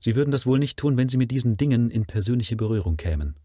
Sie 0.00 0.16
würden 0.16 0.32
das 0.32 0.44
wohl 0.44 0.58
nicht 0.58 0.76
tun, 0.76 0.96
wenn 0.96 1.08
Sie 1.08 1.16
mit 1.16 1.30
diesen 1.30 1.56
Dingen 1.56 1.88
in 1.88 2.04
persönliche 2.04 2.56
Berührung 2.56 2.96
kämen. 2.96 3.36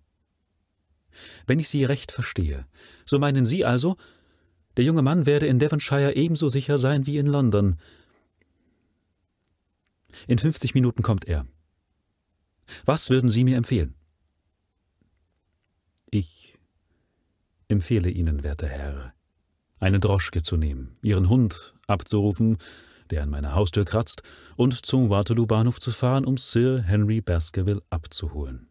Wenn 1.46 1.60
ich 1.60 1.70
Sie 1.70 1.86
recht 1.86 2.12
verstehe, 2.12 2.66
so 3.06 3.20
meinen 3.20 3.46
Sie 3.46 3.66
also, 3.66 3.98
der 4.78 4.86
junge 4.86 5.04
Mann 5.04 5.28
werde 5.28 5.46
in 5.46 5.60
Devonshire 5.60 6.16
ebenso 6.16 6.50
sicher 6.50 6.80
sein 6.80 7.06
wie 7.06 7.20
in 7.20 7.28
London. 7.28 7.76
In 10.28 10.40
fünfzig 10.40 10.74
Minuten 10.74 11.04
kommt 11.04 11.26
er. 11.26 11.46
Was 12.84 13.12
würden 13.12 13.30
Sie 13.30 13.44
mir 13.44 13.58
empfehlen? 13.58 13.94
Ich 16.10 16.56
empfehle 17.68 18.10
Ihnen, 18.10 18.42
werter 18.42 18.68
Herr, 18.68 19.14
eine 19.80 20.00
Droschke 20.00 20.42
zu 20.42 20.58
nehmen, 20.58 20.98
Ihren 21.02 21.30
Hund 21.30 21.76
abzurufen, 21.88 22.58
der 23.10 23.24
an 23.24 23.30
meiner 23.30 23.56
Haustür 23.56 23.86
kratzt, 23.86 24.24
und 24.56 24.86
zum 24.86 25.10
Waterloo-Bahnhof 25.10 25.80
zu 25.80 25.92
fahren, 25.92 26.26
um 26.26 26.38
Sir 26.38 26.82
Henry 26.82 27.22
Baskerville 27.22 27.82
abzuholen. 27.90 28.68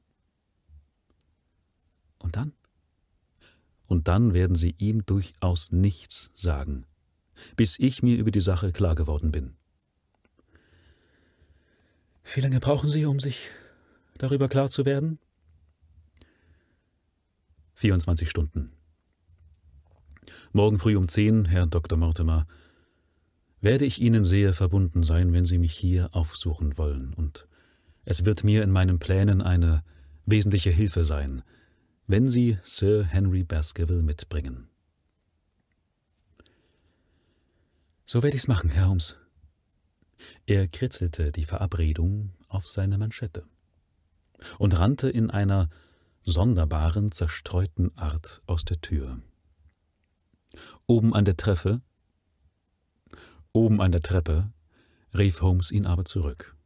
Und 2.19 2.37
dann? 2.37 2.53
Und 3.87 4.09
dann 4.09 4.35
werden 4.35 4.57
sie 4.57 4.75
ihm 4.79 5.07
durchaus 5.07 5.71
nichts 5.71 6.31
sagen, 6.35 6.87
bis 7.55 7.79
ich 7.79 8.03
mir 8.03 8.17
über 8.17 8.31
die 8.31 8.41
Sache 8.41 8.73
klar 8.73 8.95
geworden 8.95 9.31
bin. 9.31 9.57
Wie 12.35 12.41
lange 12.41 12.59
brauchen 12.59 12.89
Sie, 12.89 13.05
um 13.07 13.21
sich 13.21 13.51
darüber 14.19 14.49
klar 14.49 14.69
zu 14.69 14.85
werden? 14.85 15.21
24 17.75 18.29
Stunden. 18.29 18.76
Morgen 20.57 20.79
früh 20.79 20.97
um 20.97 21.07
zehn, 21.07 21.45
Herr 21.45 21.67
Dr. 21.67 21.99
Mortimer, 21.99 22.47
werde 23.61 23.85
ich 23.85 24.01
Ihnen 24.01 24.25
sehr 24.25 24.55
verbunden 24.55 25.03
sein, 25.03 25.35
wenn 25.35 25.45
Sie 25.45 25.59
mich 25.59 25.75
hier 25.75 26.09
aufsuchen 26.13 26.79
wollen, 26.79 27.13
und 27.13 27.47
es 28.07 28.25
wird 28.25 28.43
mir 28.43 28.63
in 28.63 28.71
meinen 28.71 28.99
Plänen 28.99 29.43
eine 29.43 29.85
wesentliche 30.25 30.71
Hilfe 30.71 31.05
sein, 31.05 31.43
wenn 32.07 32.31
Sie 32.31 32.57
Sir 32.63 33.05
Henry 33.05 33.45
Baskerville 33.45 34.03
mitbringen. 34.03 34.71
So 38.07 38.23
werde 38.23 38.39
ich's 38.39 38.49
machen, 38.49 38.71
Herr 38.71 38.89
Holmes. 38.89 39.17
Er 40.47 40.69
kritzelte 40.69 41.33
die 41.33 41.45
Verabredung 41.45 42.33
auf 42.49 42.67
seine 42.67 42.97
Manschette 42.97 43.45
und 44.57 44.79
rannte 44.79 45.11
in 45.11 45.31
einer 45.31 45.69
sonderbaren, 46.25 47.13
zerstreuten 47.13 47.95
Art 47.99 48.41
aus 48.47 48.65
der 48.65 48.81
Tür. 48.81 49.21
Oben 50.87 51.15
an 51.15 51.25
der 51.25 51.37
Treppe, 51.37 51.81
oben 53.53 53.81
an 53.81 53.93
der 53.93 54.03
Treppe, 54.03 54.53
rief 55.17 55.41
Holmes 55.41 55.71
ihn 55.71 55.87
aber 55.87 56.05
zurück. 56.05 56.57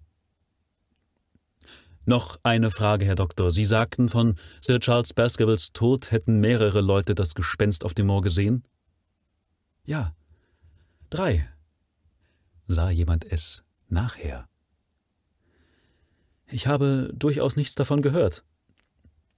Noch 2.05 2.41
eine 2.43 2.71
Frage, 2.71 3.05
Herr 3.05 3.15
Doktor. 3.15 3.51
Sie 3.51 3.65
sagten, 3.65 4.09
von 4.09 4.35
Sir 4.61 4.81
Charles 4.81 5.13
Baskervilles 5.13 5.73
Tod 5.73 6.11
hätten 6.11 6.41
mehrere 6.41 6.81
Leute 6.81 7.15
das 7.15 7.35
Gespenst 7.35 7.85
auf 7.85 7.95
dem 7.95 8.07
Moor 8.07 8.23
gesehen? 8.23 8.65
Ja, 9.85 10.15
drei. 11.11 11.49
Sah 12.67 12.91
jemand 12.91 13.25
es 13.25 13.65
nachher? 13.89 14.49
Ich 16.49 16.67
habe 16.67 17.13
durchaus 17.15 17.57
nichts 17.57 17.77
davon 17.77 18.03
gehört. 18.03 18.45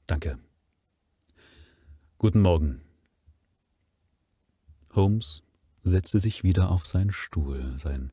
Danke. 0.07 0.39
Guten 2.17 2.41
Morgen. 2.41 2.81
Holmes 4.95 5.43
setzte 5.83 6.21
sich 6.21 6.43
wieder 6.43 6.71
auf 6.71 6.85
seinen 6.85 7.11
Stuhl. 7.11 7.77
Sein 7.77 8.13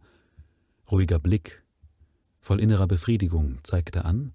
ruhiger 0.89 1.19
Blick, 1.19 1.63
voll 2.41 2.59
innerer 2.59 2.87
Befriedigung, 2.87 3.59
zeigte 3.63 4.05
an, 4.05 4.33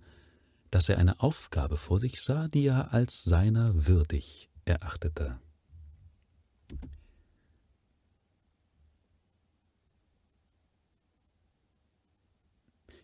dass 0.71 0.89
er 0.89 0.99
eine 0.99 1.21
Aufgabe 1.21 1.77
vor 1.77 2.01
sich 2.01 2.21
sah, 2.21 2.49
die 2.49 2.67
er 2.67 2.93
als 2.93 3.23
seiner 3.25 3.87
würdig 3.87 4.49
erachtete. 4.65 5.39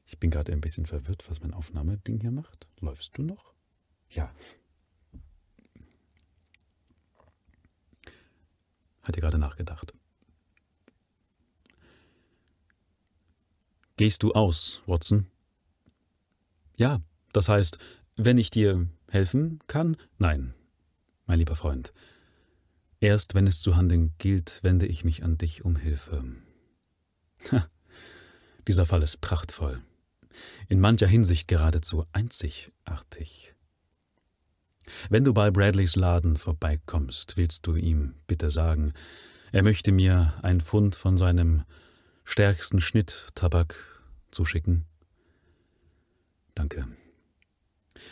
Ich 0.07 0.19
bin 0.19 0.31
gerade 0.31 0.53
ein 0.53 0.61
bisschen 0.61 0.87
verwirrt, 0.87 1.31
was 1.31 1.41
mein 1.41 1.55
Aufnahmeding 1.55 2.21
hier 2.21 2.33
macht. 2.33 2.67
Läufst 2.81 3.17
du 3.17 3.23
noch? 3.23 3.55
Ja, 4.11 4.35
Hat 9.03 9.17
ihr 9.17 9.23
gerade 9.23 9.39
nachgedacht. 9.39 9.93
Gehst 13.97 14.23
du 14.23 14.33
aus, 14.33 14.83
Watson? 14.87 15.27
Ja, 16.77 17.01
das 17.33 17.49
heißt, 17.49 17.79
wenn 18.17 18.39
ich 18.39 18.51
dir 18.51 18.89
helfen 19.11 19.61
kann? 19.67 19.97
Nein, 20.19 20.55
mein 21.27 21.39
lieber 21.39 21.57
Freund. 21.57 21.93
Erst 23.01 23.35
wenn 23.35 23.47
es 23.47 23.61
zu 23.61 23.77
handeln 23.77 24.15
gilt, 24.19 24.63
wende 24.63 24.87
ich 24.87 25.05
mich 25.05 25.23
an 25.23 25.39
dich 25.39 25.65
um 25.65 25.77
Hilfe. 25.77 26.25
Ha, 27.53 27.69
dieser 28.69 28.87
Fall 28.87 29.03
ist 29.03 29.21
prachtvoll. 29.21 29.83
In 30.69 30.81
mancher 30.81 31.07
Hinsicht 31.07 31.49
geradezu 31.49 32.07
einzigartig. 32.13 33.55
Wenn 35.09 35.25
du 35.25 35.33
bei 35.33 35.51
Bradleys 35.51 35.97
Laden 35.97 36.37
vorbeikommst, 36.37 37.37
willst 37.37 37.67
du 37.67 37.77
ihm 37.77 38.15
bitte 38.27 38.51
sagen, 38.51 38.93
er 39.53 39.63
möchte 39.63 39.93
mir 39.93 40.35
ein 40.43 40.61
Pfund 40.61 40.95
von 40.95 41.17
seinem 41.17 41.65
stärksten 42.25 42.81
Schnitt 42.81 43.29
Tabak 43.35 43.77
zuschicken? 44.31 44.85
Danke. 46.55 46.87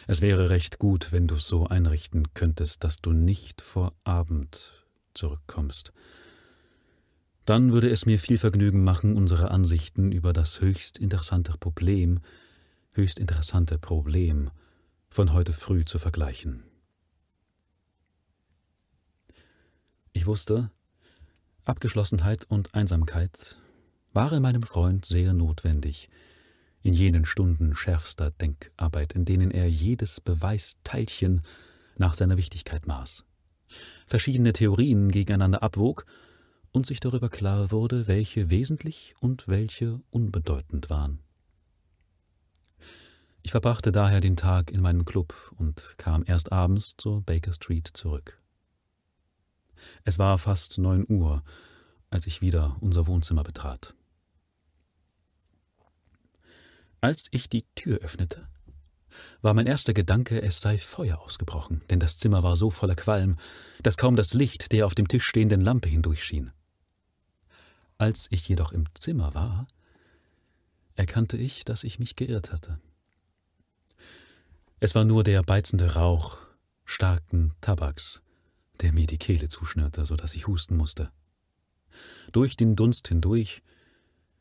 Es 0.06 0.20
wäre 0.20 0.50
recht 0.50 0.78
gut, 0.78 1.12
wenn 1.12 1.26
du 1.26 1.36
es 1.36 1.46
so 1.46 1.66
einrichten 1.66 2.34
könntest, 2.34 2.84
dass 2.84 2.98
du 2.98 3.12
nicht 3.12 3.60
vor 3.60 3.94
Abend 4.04 4.84
zurückkommst. 5.14 5.92
Dann 7.44 7.72
würde 7.72 7.88
es 7.88 8.04
mir 8.04 8.18
viel 8.18 8.36
Vergnügen 8.36 8.84
machen, 8.84 9.16
unsere 9.16 9.50
Ansichten 9.50 10.12
über 10.12 10.32
das 10.32 10.60
höchst 10.60 10.98
interessante 10.98 11.52
Problem, 11.58 12.20
höchst 12.94 13.18
interessante 13.18 13.78
Problem 13.78 14.50
von 15.08 15.32
heute 15.32 15.52
früh 15.52 15.84
zu 15.84 15.98
vergleichen. 15.98 16.67
Ich 20.18 20.26
wusste, 20.26 20.72
Abgeschlossenheit 21.64 22.44
und 22.48 22.74
Einsamkeit 22.74 23.60
waren 24.12 24.42
meinem 24.42 24.64
Freund 24.64 25.04
sehr 25.04 25.32
notwendig, 25.32 26.10
in 26.82 26.92
jenen 26.92 27.24
Stunden 27.24 27.76
schärfster 27.76 28.32
Denkarbeit, 28.32 29.12
in 29.12 29.24
denen 29.24 29.52
er 29.52 29.70
jedes 29.70 30.20
Beweisteilchen 30.20 31.42
nach 31.98 32.14
seiner 32.14 32.36
Wichtigkeit 32.36 32.88
maß, 32.88 33.26
verschiedene 34.08 34.52
Theorien 34.52 35.12
gegeneinander 35.12 35.62
abwog 35.62 36.04
und 36.72 36.84
sich 36.84 36.98
darüber 36.98 37.28
klar 37.28 37.70
wurde, 37.70 38.08
welche 38.08 38.50
wesentlich 38.50 39.14
und 39.20 39.46
welche 39.46 40.00
unbedeutend 40.10 40.90
waren. 40.90 41.20
Ich 43.44 43.52
verbrachte 43.52 43.92
daher 43.92 44.18
den 44.18 44.36
Tag 44.36 44.72
in 44.72 44.80
meinem 44.80 45.04
Club 45.04 45.52
und 45.58 45.94
kam 45.96 46.24
erst 46.26 46.50
abends 46.50 46.96
zur 46.96 47.22
Baker 47.22 47.52
Street 47.52 47.88
zurück. 47.92 48.42
Es 50.04 50.18
war 50.18 50.38
fast 50.38 50.78
neun 50.78 51.04
Uhr, 51.08 51.42
als 52.10 52.26
ich 52.26 52.40
wieder 52.40 52.76
unser 52.80 53.06
Wohnzimmer 53.06 53.42
betrat. 53.42 53.94
Als 57.00 57.28
ich 57.30 57.48
die 57.48 57.64
Tür 57.74 57.98
öffnete, 57.98 58.48
war 59.40 59.54
mein 59.54 59.66
erster 59.66 59.94
Gedanke, 59.94 60.42
es 60.42 60.60
sei 60.60 60.78
Feuer 60.78 61.18
ausgebrochen, 61.20 61.82
denn 61.90 62.00
das 62.00 62.16
Zimmer 62.16 62.42
war 62.42 62.56
so 62.56 62.70
voller 62.70 62.94
Qualm, 62.94 63.36
dass 63.82 63.96
kaum 63.96 64.16
das 64.16 64.34
Licht 64.34 64.72
der 64.72 64.86
auf 64.86 64.94
dem 64.94 65.08
Tisch 65.08 65.24
stehenden 65.24 65.60
Lampe 65.60 65.88
hindurchschien. 65.88 66.52
Als 67.98 68.26
ich 68.30 68.48
jedoch 68.48 68.72
im 68.72 68.84
Zimmer 68.94 69.34
war, 69.34 69.66
erkannte 70.94 71.36
ich, 71.36 71.64
dass 71.64 71.84
ich 71.84 71.98
mich 71.98 72.16
geirrt 72.16 72.52
hatte. 72.52 72.80
Es 74.80 74.94
war 74.94 75.04
nur 75.04 75.24
der 75.24 75.42
beizende 75.42 75.94
Rauch 75.94 76.38
starken 76.84 77.54
Tabaks, 77.60 78.22
der 78.80 78.92
mir 78.92 79.06
die 79.06 79.18
Kehle 79.18 79.48
zuschnürte, 79.48 80.04
so 80.04 80.16
dass 80.16 80.34
ich 80.34 80.46
husten 80.46 80.76
musste. 80.76 81.10
Durch 82.32 82.56
den 82.56 82.76
Dunst 82.76 83.08
hindurch 83.08 83.62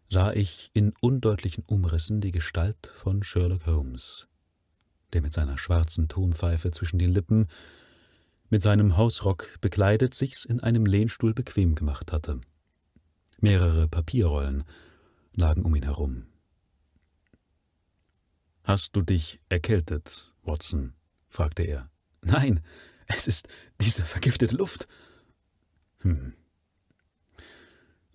sah 0.10 0.32
ich 0.34 0.71
in 0.73 0.93
undeutlichen 1.02 1.63
Umrissen 1.65 2.21
die 2.21 2.32
Gestalt 2.32 2.91
von 2.95 3.23
Sherlock 3.23 3.65
Holmes, 3.65 4.28
der 5.13 5.21
mit 5.21 5.34
seiner 5.34 5.58
schwarzen 5.58 6.08
Tonpfeife 6.08 6.71
zwischen 6.71 7.00
den 7.00 7.12
Lippen, 7.12 7.47
mit 8.50 8.62
seinem 8.62 8.95
Hausrock 8.95 9.58
bekleidet, 9.60 10.13
sich's 10.13 10.45
in 10.45 10.62
einem 10.62 10.86
Lehnstuhl 10.86 11.34
bequem 11.34 11.76
gemacht 11.76 12.13
hatte. 12.13 12.39
Mehrere 13.39 13.88
Papierrollen 13.88 14.63
lagen 15.34 15.63
um 15.63 15.76
ihn 15.76 15.84
herum. 15.84 16.28
Hast 18.63 18.95
du 18.95 19.02
dich 19.02 19.39
erkältet, 19.50 20.34
Watson? 20.43 20.93
fragte 21.30 21.63
er. 21.63 21.89
Nein, 22.21 22.62
es 23.08 23.28
ist 23.28 23.48
diese 23.82 24.04
vergiftete 24.04 24.56
Luft. 24.56 24.88
Hm. 26.02 26.34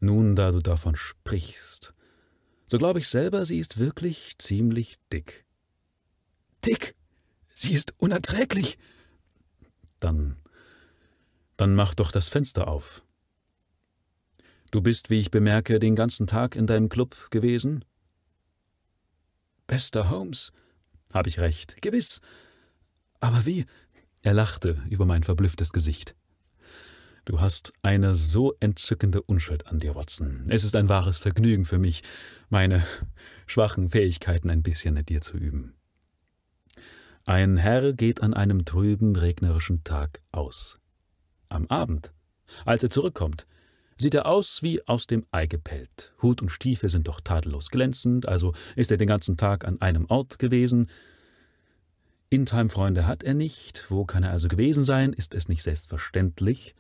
Nun, 0.01 0.37
da 0.37 0.51
du 0.51 0.61
davon 0.61 0.97
sprichst, 0.97 1.95
so 2.67 2.79
glaube 2.79 2.99
ich 2.99 3.09
selber, 3.09 3.45
sie 3.47 3.59
ist 3.59 3.79
wirklich 3.79 4.37
ziemlich 4.39 4.97
dick. 5.13 5.45
Dick? 6.65 6.95
Sie 7.55 7.75
ist 7.75 7.95
unerträglich. 7.99 8.79
Dann, 10.01 10.37
dann 11.57 11.75
mach 11.75 11.95
doch 11.95 12.11
das 12.11 12.29
Fenster 12.29 12.69
auf. 12.69 13.03
Du 14.71 14.81
bist, 14.81 15.11
wie 15.11 15.19
ich 15.19 15.31
bemerke, 15.31 15.79
den 15.79 15.95
ganzen 15.95 16.27
Tag 16.27 16.57
in 16.57 16.67
deinem 16.67 16.89
Club 16.89 17.31
gewesen? 17.31 17.85
Bester 19.67 20.11
Holmes, 20.11 20.51
habe 21.13 21.29
ich 21.29 21.39
recht, 21.39 21.81
gewiss. 21.83 22.21
Aber 23.21 23.45
wie? 23.47 23.67
Er 24.23 24.35
lachte 24.35 24.81
über 24.89 25.05
mein 25.05 25.25
verblüfftes 25.25 25.73
Gesicht. 25.73 26.15
Du 27.25 27.41
hast 27.41 27.73
eine 27.83 28.15
so 28.15 28.55
entzückende 28.61 29.21
Unschuld 29.23 29.67
an 29.67 29.81
dir, 29.81 29.97
Watson. 29.97 30.45
Es 30.49 30.63
ist 30.65 30.77
ein 30.77 30.89
wahres 30.89 31.19
Vergnügen 31.19 31.65
für 31.65 31.79
mich, 31.79 32.03
meine 32.49 32.85
schwachen 33.47 33.91
Fähigkeiten 33.91 34.49
ein 34.51 34.63
bisschen 34.63 34.95
mit 34.95 35.09
dir 35.09 35.21
zu 35.21 35.37
üben. 35.37 35.75
Ein 37.25 37.57
Herr 37.57 37.93
geht 37.93 38.23
an 38.23 38.35
einem 38.35 38.65
trüben, 38.65 39.15
regnerischen 39.17 39.83
Tag 39.85 40.23
aus. 40.31 40.79
Am 41.49 41.67
Abend, 41.67 42.13
als 42.65 42.83
er 42.83 42.91
zurückkommt, 42.91 43.47
sieht 43.99 44.15
er 44.15 44.27
aus 44.27 44.63
wie 44.63 44.87
aus 44.87 45.07
dem 45.07 45.27
Ei 45.31 45.47
gepellt. 45.47 46.13
Hut 46.23 46.43
und 46.43 46.51
Stiefel 46.51 46.91
sind 46.91 47.09
doch 47.09 47.21
tadellos 47.21 47.71
glänzend, 47.71 48.27
also 48.27 48.55
ist 48.75 48.91
er 48.91 48.99
den 48.99 49.09
ganzen 49.09 49.37
Tag 49.37 49.65
an 49.65 49.81
einem 49.81 50.07
Ort 50.07 50.39
gewesen. 50.39 50.89
In-Time-Freunde 52.33 53.07
hat 53.07 53.23
er 53.23 53.35
nicht, 53.35 53.90
wo 53.90 54.05
kann 54.05 54.23
er 54.23 54.31
also 54.31 54.49
gewesen 54.49 54.85
sein, 54.85 55.12
ist 55.12 55.35
es 55.35 55.49
nicht 55.49 55.62
selbstverständlich, 55.62 56.75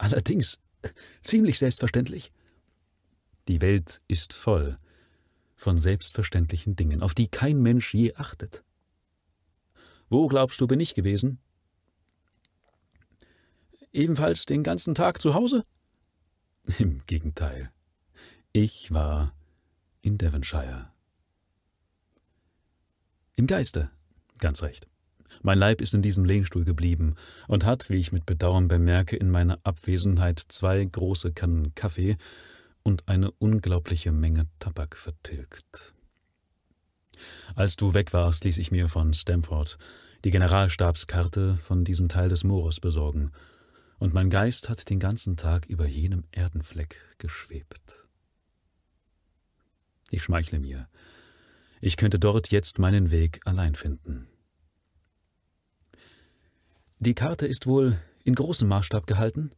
Allerdings 0.00 0.58
ziemlich 1.22 1.58
selbstverständlich. 1.58 2.32
Die 3.48 3.60
Welt 3.60 4.00
ist 4.08 4.32
voll 4.32 4.78
von 5.56 5.76
selbstverständlichen 5.76 6.74
Dingen, 6.74 7.02
auf 7.02 7.12
die 7.12 7.28
kein 7.28 7.60
Mensch 7.60 7.92
je 7.92 8.14
achtet. 8.14 8.64
Wo 10.08 10.26
glaubst 10.26 10.58
du, 10.58 10.66
bin 10.66 10.80
ich 10.80 10.94
gewesen? 10.94 11.38
Ebenfalls 13.92 14.46
den 14.46 14.62
ganzen 14.62 14.94
Tag 14.94 15.20
zu 15.20 15.34
Hause? 15.34 15.64
Im 16.78 17.04
Gegenteil. 17.04 17.70
Ich 18.52 18.90
war 18.92 19.34
in 20.00 20.16
Devonshire. 20.16 20.90
Im 23.40 23.46
Geiste, 23.46 23.88
ganz 24.38 24.62
recht. 24.62 24.86
Mein 25.40 25.58
Leib 25.58 25.80
ist 25.80 25.94
in 25.94 26.02
diesem 26.02 26.26
Lehnstuhl 26.26 26.66
geblieben 26.66 27.14
und 27.48 27.64
hat, 27.64 27.88
wie 27.88 27.94
ich 27.94 28.12
mit 28.12 28.26
Bedauern 28.26 28.68
bemerke, 28.68 29.16
in 29.16 29.30
meiner 29.30 29.58
Abwesenheit 29.64 30.38
zwei 30.38 30.84
große 30.84 31.32
Kannen 31.32 31.74
Kaffee 31.74 32.18
und 32.82 33.08
eine 33.08 33.30
unglaubliche 33.30 34.12
Menge 34.12 34.46
Tabak 34.58 34.94
vertilgt. 34.94 35.94
Als 37.54 37.76
du 37.76 37.94
weg 37.94 38.12
warst, 38.12 38.44
ließ 38.44 38.58
ich 38.58 38.72
mir 38.72 38.90
von 38.90 39.14
Stamford 39.14 39.78
die 40.22 40.32
Generalstabskarte 40.32 41.56
von 41.56 41.82
diesem 41.82 42.10
Teil 42.10 42.28
des 42.28 42.44
Moores 42.44 42.78
besorgen, 42.78 43.32
und 43.98 44.12
mein 44.12 44.28
Geist 44.28 44.68
hat 44.68 44.90
den 44.90 45.00
ganzen 45.00 45.38
Tag 45.38 45.64
über 45.64 45.86
jenem 45.86 46.24
Erdenfleck 46.30 47.00
geschwebt. 47.16 48.06
Ich 50.10 50.22
schmeichle 50.22 50.58
mir. 50.58 50.88
Ich 51.80 51.96
könnte 51.96 52.18
dort 52.18 52.50
jetzt 52.50 52.78
meinen 52.78 53.10
Weg 53.10 53.40
allein 53.46 53.74
finden. 53.74 54.28
Die 56.98 57.14
Karte 57.14 57.46
ist 57.46 57.66
wohl 57.66 57.98
in 58.24 58.34
großem 58.34 58.68
Maßstab 58.68 59.06
gehalten? 59.06 59.50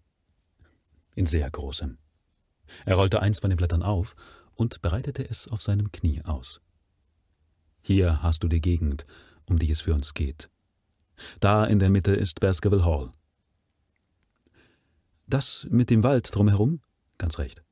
In 1.16 1.26
sehr 1.26 1.50
großem. 1.50 1.98
Er 2.84 2.94
rollte 2.94 3.20
eins 3.20 3.40
von 3.40 3.50
den 3.50 3.56
Blättern 3.56 3.82
auf 3.82 4.14
und 4.54 4.80
breitete 4.82 5.28
es 5.28 5.48
auf 5.48 5.62
seinem 5.62 5.90
Knie 5.90 6.22
aus. 6.24 6.60
Hier 7.82 8.22
hast 8.22 8.44
du 8.44 8.48
die 8.48 8.60
Gegend, 8.60 9.04
um 9.46 9.58
die 9.58 9.70
es 9.72 9.80
für 9.80 9.92
uns 9.92 10.14
geht. 10.14 10.48
Da 11.40 11.64
in 11.64 11.80
der 11.80 11.90
Mitte 11.90 12.14
ist 12.14 12.38
Baskerville 12.38 12.84
Hall. 12.84 13.10
Das 15.26 15.66
mit 15.70 15.90
dem 15.90 16.04
Wald 16.04 16.32
drumherum? 16.32 16.80
Ganz 17.18 17.38
recht. 17.38 17.62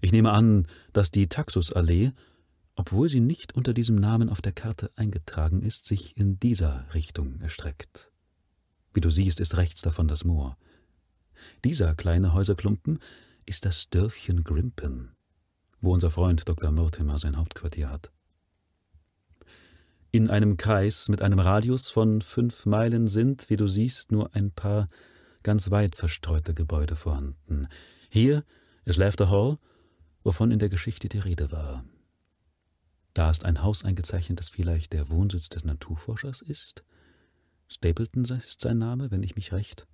Ich 0.00 0.12
nehme 0.12 0.30
an, 0.30 0.68
dass 0.92 1.10
die 1.10 1.28
Taxusallee, 1.28 2.12
obwohl 2.74 3.08
sie 3.08 3.20
nicht 3.20 3.54
unter 3.54 3.74
diesem 3.74 3.96
Namen 3.96 4.28
auf 4.28 4.40
der 4.40 4.52
Karte 4.52 4.90
eingetragen 4.96 5.62
ist, 5.62 5.86
sich 5.86 6.16
in 6.16 6.38
dieser 6.40 6.86
Richtung 6.94 7.40
erstreckt. 7.40 8.10
Wie 8.94 9.00
du 9.00 9.10
siehst, 9.10 9.40
ist 9.40 9.56
rechts 9.56 9.82
davon 9.82 10.08
das 10.08 10.24
Moor. 10.24 10.56
Dieser 11.64 11.94
kleine 11.94 12.34
Häuserklumpen 12.34 12.98
ist 13.46 13.64
das 13.64 13.90
Dörfchen 13.90 14.44
Grimpen, 14.44 15.10
wo 15.80 15.92
unser 15.92 16.10
Freund 16.10 16.48
Dr. 16.48 16.70
Mortimer 16.70 17.18
sein 17.18 17.36
Hauptquartier 17.36 17.90
hat. 17.90 18.10
In 20.10 20.28
einem 20.28 20.58
Kreis 20.58 21.08
mit 21.08 21.22
einem 21.22 21.38
Radius 21.38 21.88
von 21.88 22.20
fünf 22.20 22.66
Meilen 22.66 23.08
sind, 23.08 23.48
wie 23.48 23.56
du 23.56 23.66
siehst, 23.66 24.12
nur 24.12 24.34
ein 24.34 24.50
paar 24.50 24.88
ganz 25.42 25.70
weit 25.70 25.96
verstreute 25.96 26.54
Gebäude 26.54 26.96
vorhanden. 26.96 27.66
Hier 28.10 28.44
ist 28.84 28.98
Laughter 28.98 29.30
Hall, 29.30 29.58
wovon 30.22 30.50
in 30.50 30.58
der 30.58 30.68
Geschichte 30.68 31.08
die 31.08 31.18
Rede 31.18 31.50
war. 31.50 31.84
Da 33.14 33.30
ist 33.30 33.44
ein 33.44 33.62
Haus 33.62 33.84
eingezeichnet, 33.84 34.38
das 34.38 34.48
vielleicht 34.48 34.92
der 34.92 35.10
Wohnsitz 35.10 35.48
des 35.48 35.64
Naturforschers 35.64 36.40
ist. 36.40 36.84
Stapleton 37.68 38.24
ist 38.24 38.60
sein 38.60 38.78
Name, 38.78 39.10
wenn 39.10 39.22
ich 39.22 39.36
mich 39.36 39.52
recht 39.52 39.86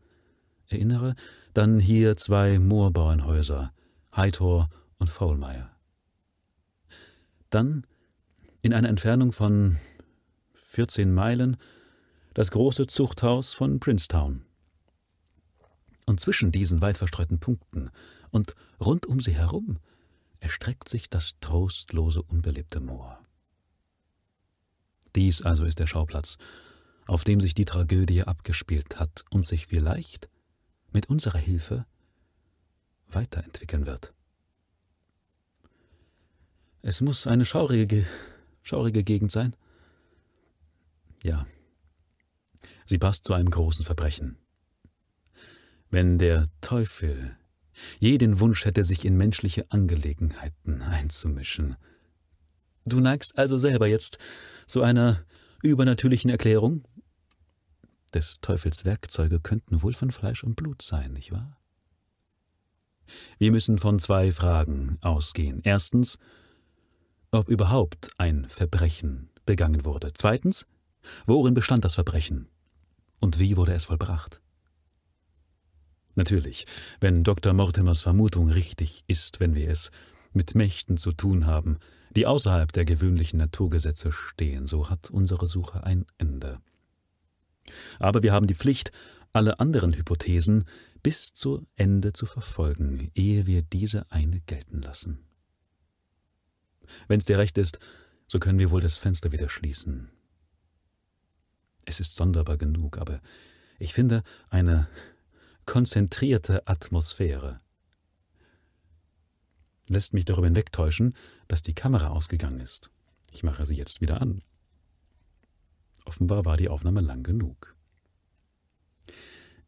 erinnere. 0.69 1.15
Dann 1.55 1.81
hier 1.81 2.17
zwei 2.17 2.59
Moorbauernhäuser, 2.59 3.73
Hightor 4.15 4.69
und 4.99 5.11
Faulmeier. 5.11 5.71
Dann, 7.51 7.87
in 8.63 8.73
einer 8.73 8.89
Entfernung 8.89 9.33
von 9.33 9.79
14 10.55 11.13
Meilen, 11.13 11.57
das 12.35 12.51
große 12.51 12.87
Zuchthaus 12.87 13.55
von 13.55 13.81
Princetown. 13.81 14.45
Und 16.07 16.21
zwischen 16.21 16.53
diesen 16.53 16.81
weit 16.81 16.99
verstreuten 16.99 17.39
Punkten 17.39 17.91
und 18.31 18.55
rund 18.81 19.07
um 19.07 19.21
sie 19.21 19.35
herum 19.35 19.79
erstreckt 20.41 20.89
sich 20.89 21.09
das 21.09 21.39
trostlose, 21.41 22.23
unbelebte 22.23 22.81
Moor. 22.81 23.19
Dies 25.17 25.43
also 25.43 25.65
ist 25.65 25.79
der 25.79 25.87
Schauplatz, 25.87 26.37
auf 27.07 27.25
dem 27.25 27.41
sich 27.41 27.55
die 27.55 27.65
Tragödie 27.65 28.23
abgespielt 28.23 29.01
hat 29.01 29.25
und 29.31 29.47
sich 29.47 29.67
vielleicht 29.67 30.29
mit 30.93 31.09
unserer 31.09 31.39
Hilfe 31.39 31.87
weiterentwickeln 33.09 33.87
wird. 33.87 34.13
Es 36.83 37.01
muss 37.01 37.27
eine 37.27 37.45
schaurige, 37.45 38.07
schaurige 38.63 39.03
Gegend 39.03 39.33
sein. 39.33 39.57
Ja, 41.23 41.47
sie 42.87 42.99
passt 42.99 43.25
zu 43.25 43.33
einem 43.35 43.51
großen 43.51 43.85
Verbrechen. 43.85 44.39
Wenn 45.91 46.19
der 46.19 46.49
Teufel 46.61 47.38
je 48.01 48.19
den 48.19 48.41
Wunsch 48.41 48.65
hätte, 48.65 48.85
sich 48.85 49.05
in 49.05 49.17
menschliche 49.17 49.71
Angelegenheiten 49.71 50.83
einzumischen. 50.83 51.77
Du 52.85 53.01
neigst 53.01 53.37
also 53.37 53.59
selber 53.59 53.87
jetzt 53.87 54.19
zu 54.67 54.83
einer 54.83 55.23
übernatürlichen 55.63 56.31
Erklärung? 56.31 56.85
Des 58.15 58.41
Teufels 58.41 58.85
Werkzeuge 58.85 59.41
könnten 59.41 59.83
wohl 59.83 59.93
von 59.93 60.11
Fleisch 60.11 60.43
und 60.43 60.57
Blut 60.57 60.81
sein, 60.81 61.13
nicht 61.13 61.33
wahr? 61.33 61.59
Wir 63.39 63.51
müssen 63.51 63.79
von 63.79 63.99
zwei 63.99 64.33
Fragen 64.33 64.99
ausgehen. 65.01 65.61
Erstens, 65.65 66.19
ob 67.31 67.49
überhaupt 67.49 68.11
ein 68.19 68.47
Verbrechen 68.49 69.31
begangen 69.45 69.85
wurde. 69.85 70.13
Zweitens, 70.15 70.67
worin 71.27 71.55
bestand 71.55 71.85
das 71.85 71.95
Verbrechen 71.95 72.49
und 73.21 73.39
wie 73.39 73.57
wurde 73.57 73.73
es 73.73 73.87
vollbracht? 73.87 74.41
Natürlich, 76.19 76.67
wenn 77.01 77.23
Dr. 77.23 77.53
Mortimers 77.53 78.03
Vermutung 78.03 78.51
richtig 78.51 79.05
ist, 79.07 79.39
wenn 79.39 79.55
wir 79.55 79.71
es 79.71 79.93
mit 80.33 80.57
Mächten 80.57 80.97
zu 80.97 81.13
tun 81.13 81.47
haben, 81.47 81.79
die 82.17 82.27
außerhalb 82.27 82.73
der 82.73 82.85
gewöhnlichen 82.85 83.39
Naturgesetze 83.39 84.11
stehen, 84.11 84.67
so 84.67 84.91
hat 84.91 85.11
unsere 85.11 85.47
Suche 85.47 85.85
ein 85.85 86.07
Ende. 86.19 86.59
Aber 88.01 88.25
wir 88.25 88.33
haben 88.33 88.49
die 88.49 88.57
Pflicht, 88.57 88.91
alle 89.33 89.61
anderen 89.61 89.95
Hypothesen 89.95 90.65
bis 91.05 91.35
zu 91.35 91.65
Ende 91.77 92.13
zu 92.13 92.27
verfolgen, 92.27 93.13
ehe 93.15 93.47
wir 93.47 93.63
diese 93.63 94.11
eine 94.11 94.41
gelten 94.41 94.83
lassen. 94.83 95.21
Wenn's 97.07 97.27
dir 97.27 97.39
recht 97.39 97.59
ist, 97.59 97.79
so 98.27 98.41
können 98.41 98.59
wir 98.59 98.73
wohl 98.73 98.81
das 98.81 98.99
Fenster 98.99 99.31
wieder 99.31 99.49
schließen. 99.49 100.11
Es 101.85 102.01
ist 102.01 102.17
sonderbar 102.17 102.57
genug, 102.57 102.99
aber 102.99 103.21
ich 103.79 103.95
finde, 103.95 104.25
eine 104.51 104.89
konzentrierte 105.69 106.67
Atmosphäre. 106.67 107.61
Lässt 109.87 110.15
mich 110.15 110.25
darüber 110.25 110.47
hinwegtäuschen, 110.47 111.15
dass 111.47 111.61
die 111.61 111.75
Kamera 111.75 112.09
ausgegangen 112.09 112.61
ist. 112.61 112.91
Ich 113.33 113.43
mache 113.43 113.67
sie 113.67 113.75
jetzt 113.75 114.01
wieder 114.01 114.23
an. 114.23 114.43
Offenbar 116.07 116.47
war 116.47 116.57
die 116.57 116.71
Aufnahme 116.71 117.03
lang 117.03 117.23
genug. 117.23 117.77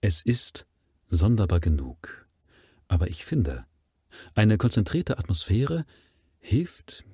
Es 0.00 0.22
ist 0.22 0.66
sonderbar 1.08 1.60
genug, 1.60 2.26
aber 2.88 3.08
ich 3.08 3.26
finde, 3.26 3.66
eine 4.34 4.56
konzentrierte 4.56 5.18
Atmosphäre 5.18 5.84
hilft 6.38 7.04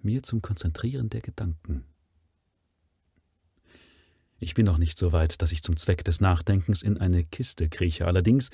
mir 0.00 0.22
zum 0.22 0.40
Konzentrieren 0.40 1.10
der 1.10 1.20
Gedanken. 1.20 1.84
Ich 4.40 4.54
bin 4.54 4.64
noch 4.64 4.78
nicht 4.78 4.98
so 4.98 5.12
weit, 5.12 5.42
dass 5.42 5.52
ich 5.52 5.62
zum 5.62 5.76
Zweck 5.76 6.02
des 6.02 6.22
Nachdenkens 6.22 6.82
in 6.82 6.96
eine 6.98 7.24
Kiste 7.24 7.68
krieche, 7.68 8.06
allerdings 8.06 8.48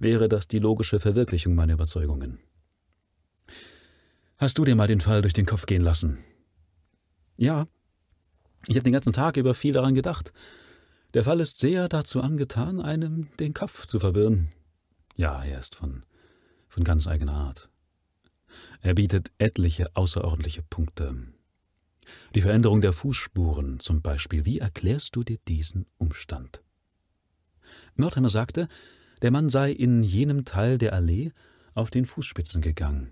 wäre 0.00 0.28
das 0.28 0.48
die 0.48 0.58
logische 0.58 0.98
Verwirklichung 0.98 1.54
meiner 1.54 1.74
Überzeugungen. 1.74 2.40
Hast 4.36 4.58
du 4.58 4.64
dir 4.64 4.74
mal 4.74 4.88
den 4.88 5.00
Fall 5.00 5.22
durch 5.22 5.34
den 5.34 5.46
Kopf 5.46 5.66
gehen 5.66 5.82
lassen? 5.82 6.18
Ja. 7.36 7.66
Ich 8.66 8.74
habe 8.74 8.84
den 8.84 8.92
ganzen 8.92 9.12
Tag 9.12 9.36
über 9.36 9.54
viel 9.54 9.72
daran 9.72 9.94
gedacht. 9.94 10.32
Der 11.14 11.24
Fall 11.24 11.40
ist 11.40 11.58
sehr 11.58 11.88
dazu 11.88 12.20
angetan, 12.20 12.80
einem 12.80 13.28
den 13.38 13.54
Kopf 13.54 13.86
zu 13.86 14.00
verwirren. 14.00 14.50
Ja, 15.14 15.42
er 15.44 15.60
ist 15.60 15.76
von, 15.76 16.02
von 16.68 16.84
ganz 16.84 17.06
eigener 17.06 17.32
Art. 17.34 17.68
Er 18.80 18.94
bietet 18.94 19.30
etliche 19.38 19.94
außerordentliche 19.96 20.62
Punkte. 20.62 21.16
Die 22.34 22.40
Veränderung 22.40 22.80
der 22.80 22.92
Fußspuren 22.92 23.80
zum 23.80 24.02
Beispiel. 24.02 24.44
Wie 24.44 24.58
erklärst 24.58 25.16
du 25.16 25.22
dir 25.22 25.38
diesen 25.48 25.86
Umstand? 25.98 26.62
Mortimer 27.96 28.30
sagte, 28.30 28.68
der 29.22 29.30
Mann 29.30 29.48
sei 29.48 29.72
in 29.72 30.02
jenem 30.02 30.44
Teil 30.44 30.78
der 30.78 30.92
Allee 30.92 31.32
auf 31.74 31.90
den 31.90 32.06
Fußspitzen 32.06 32.62
gegangen. 32.62 33.10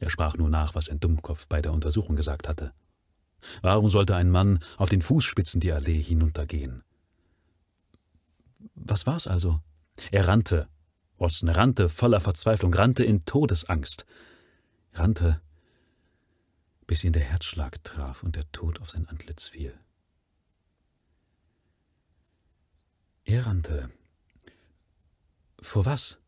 Er 0.00 0.10
sprach 0.10 0.36
nur 0.36 0.48
nach, 0.48 0.74
was 0.74 0.88
ein 0.88 1.00
Dummkopf 1.00 1.46
bei 1.48 1.62
der 1.62 1.72
Untersuchung 1.72 2.16
gesagt 2.16 2.48
hatte. 2.48 2.72
Warum 3.60 3.88
sollte 3.88 4.16
ein 4.16 4.30
Mann 4.30 4.60
auf 4.76 4.88
den 4.88 5.02
Fußspitzen 5.02 5.60
die 5.60 5.72
Allee 5.72 6.00
hinuntergehen? 6.00 6.82
Was 8.74 9.06
war's 9.06 9.26
also? 9.26 9.60
Er 10.10 10.28
rannte. 10.28 10.68
Watson 11.18 11.48
rannte 11.48 11.88
voller 11.88 12.20
Verzweiflung, 12.20 12.74
rannte 12.74 13.04
in 13.04 13.24
Todesangst. 13.24 14.06
Rannte 14.94 15.40
bis 16.86 17.04
ihn 17.04 17.12
der 17.12 17.22
Herzschlag 17.22 17.82
traf 17.84 18.22
und 18.22 18.36
der 18.36 18.50
Tod 18.52 18.80
auf 18.80 18.90
sein 18.90 19.08
Antlitz 19.08 19.48
fiel. 19.48 19.78
Er 23.24 23.46
rannte. 23.46 23.90
Vor 25.60 25.86
was? 25.86 26.18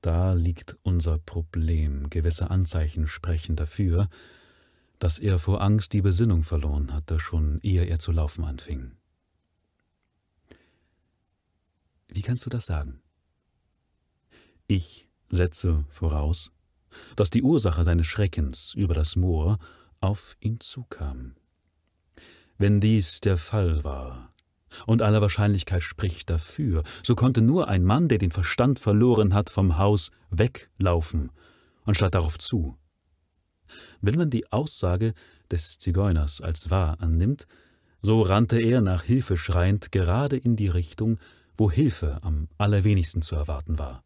Da 0.00 0.34
liegt 0.34 0.78
unser 0.82 1.18
Problem. 1.18 2.10
Gewisse 2.10 2.50
Anzeichen 2.50 3.08
sprechen 3.08 3.56
dafür, 3.56 4.08
dass 4.98 5.18
er 5.18 5.38
vor 5.38 5.60
Angst 5.60 5.92
die 5.92 6.02
Besinnung 6.02 6.42
verloren 6.42 6.92
hatte, 6.92 7.18
schon 7.18 7.60
ehe 7.62 7.84
er 7.84 7.98
zu 7.98 8.12
laufen 8.12 8.44
anfing. 8.44 8.96
Wie 12.08 12.22
kannst 12.22 12.46
du 12.46 12.50
das 12.50 12.66
sagen? 12.66 13.02
Ich 14.68 15.08
setze 15.28 15.84
voraus, 15.90 16.52
dass 17.16 17.30
die 17.30 17.42
Ursache 17.42 17.84
seines 17.84 18.06
Schreckens 18.06 18.74
über 18.74 18.94
das 18.94 19.16
Moor 19.16 19.58
auf 20.00 20.36
ihn 20.40 20.60
zukam. 20.60 21.34
Wenn 22.58 22.80
dies 22.80 23.20
der 23.20 23.36
Fall 23.36 23.84
war, 23.84 24.32
und 24.86 25.02
aller 25.02 25.22
Wahrscheinlichkeit 25.22 25.82
spricht 25.82 26.28
dafür, 26.28 26.82
so 27.02 27.14
konnte 27.14 27.40
nur 27.40 27.68
ein 27.68 27.84
Mann, 27.84 28.08
der 28.08 28.18
den 28.18 28.30
Verstand 28.30 28.78
verloren 28.78 29.32
hat, 29.32 29.48
vom 29.48 29.78
Haus 29.78 30.10
weglaufen, 30.30 31.30
anstatt 31.84 32.14
darauf 32.14 32.38
zu. 32.38 32.76
Wenn 34.00 34.16
man 34.16 34.30
die 34.30 34.50
Aussage 34.52 35.14
des 35.50 35.78
Zigeuners 35.78 36.40
als 36.40 36.70
wahr 36.70 37.00
annimmt, 37.00 37.46
so 38.02 38.22
rannte 38.22 38.60
er 38.60 38.80
nach 38.80 39.02
Hilfe 39.02 39.36
schreiend 39.36 39.90
gerade 39.92 40.36
in 40.36 40.56
die 40.56 40.68
Richtung, 40.68 41.18
wo 41.56 41.70
Hilfe 41.70 42.18
am 42.22 42.48
allerwenigsten 42.58 43.22
zu 43.22 43.34
erwarten 43.34 43.78
war. 43.78 44.04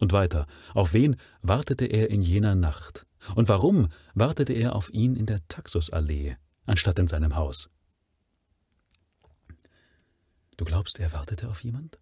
Und 0.00 0.12
weiter, 0.12 0.46
auf 0.74 0.94
wen 0.94 1.16
wartete 1.42 1.84
er 1.84 2.10
in 2.10 2.22
jener 2.22 2.54
Nacht? 2.54 3.06
Und 3.34 3.48
warum 3.48 3.88
wartete 4.14 4.54
er 4.54 4.74
auf 4.74 4.92
ihn 4.92 5.14
in 5.14 5.26
der 5.26 5.46
Taxusallee, 5.46 6.36
anstatt 6.64 6.98
in 6.98 7.06
seinem 7.06 7.36
Haus? 7.36 7.68
Du 10.56 10.64
glaubst, 10.64 10.98
er 10.98 11.12
wartete 11.12 11.48
auf 11.48 11.62
jemand? 11.62 11.98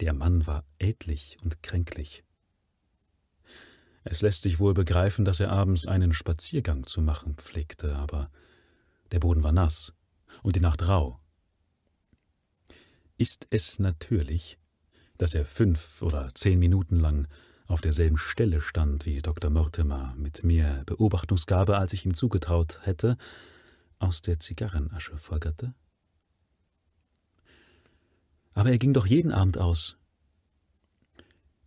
Der 0.00 0.12
Mann 0.12 0.46
war 0.48 0.64
ältlich 0.78 1.38
und 1.42 1.62
kränklich. 1.62 2.24
Es 4.04 4.20
lässt 4.20 4.42
sich 4.42 4.58
wohl 4.58 4.74
begreifen, 4.74 5.24
dass 5.24 5.38
er 5.38 5.50
abends 5.50 5.86
einen 5.86 6.12
Spaziergang 6.12 6.84
zu 6.86 7.00
machen 7.00 7.36
pflegte, 7.36 7.94
aber 7.96 8.30
der 9.12 9.20
Boden 9.20 9.44
war 9.44 9.52
nass 9.52 9.92
und 10.42 10.56
die 10.56 10.60
Nacht 10.60 10.88
rau. 10.88 11.20
Ist 13.16 13.46
es 13.50 13.78
natürlich, 13.78 14.58
dass 15.22 15.34
er 15.34 15.46
fünf 15.46 16.02
oder 16.02 16.34
zehn 16.34 16.58
Minuten 16.58 16.98
lang 16.98 17.28
auf 17.68 17.80
derselben 17.80 18.18
Stelle 18.18 18.60
stand 18.60 19.06
wie 19.06 19.20
Dr. 19.20 19.50
Mortimer, 19.50 20.16
mit 20.16 20.42
mehr 20.42 20.82
Beobachtungsgabe, 20.84 21.78
als 21.78 21.92
ich 21.92 22.04
ihm 22.04 22.12
zugetraut 22.12 22.80
hätte, 22.82 23.16
aus 24.00 24.22
der 24.22 24.40
Zigarrenasche 24.40 25.16
folgerte? 25.16 25.74
Aber 28.52 28.70
er 28.70 28.78
ging 28.78 28.94
doch 28.94 29.06
jeden 29.06 29.30
Abend 29.30 29.58
aus. 29.58 29.96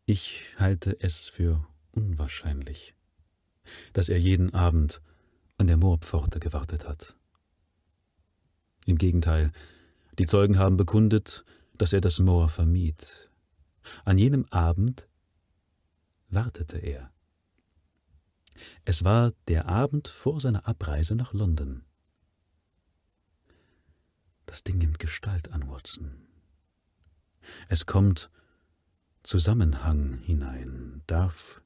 Ich 0.05 0.43
halte 0.57 0.99
es 0.99 1.29
für 1.29 1.65
unwahrscheinlich, 1.91 2.93
dass 3.93 4.09
er 4.09 4.19
jeden 4.19 4.53
Abend 4.53 5.01
an 5.57 5.67
der 5.67 5.77
Moorpforte 5.77 6.41
gewartet 6.41 6.85
hat. 6.89 7.15
Im 8.85 8.97
Gegenteil, 8.97 9.53
die 10.19 10.25
Zeugen 10.25 10.59
haben 10.59 10.75
bekundet, 10.75 11.45
dass 11.77 11.93
er 11.93 12.01
das 12.01 12.19
Moor 12.19 12.49
vermied. 12.49 13.29
An 14.04 14.17
jenem 14.17 14.45
Abend 14.50 15.08
wartete 16.30 16.78
er. 16.78 17.12
Es 18.84 19.04
war 19.04 19.34
der 19.48 19.67
Abend 19.67 20.08
vor 20.08 20.39
seiner 20.39 20.67
Abreise 20.67 21.15
nach 21.15 21.34
London. 21.34 21.84
Das 24.45 24.63
Ding 24.63 24.78
nimmt 24.78 25.00
Gestalt 25.00 25.52
an, 25.52 25.69
Watson. 25.69 26.15
Es 27.67 27.86
kommt 27.86 28.30
Zusammenhang 29.24 30.19
hinein. 30.19 31.02
Darf, 31.08 31.62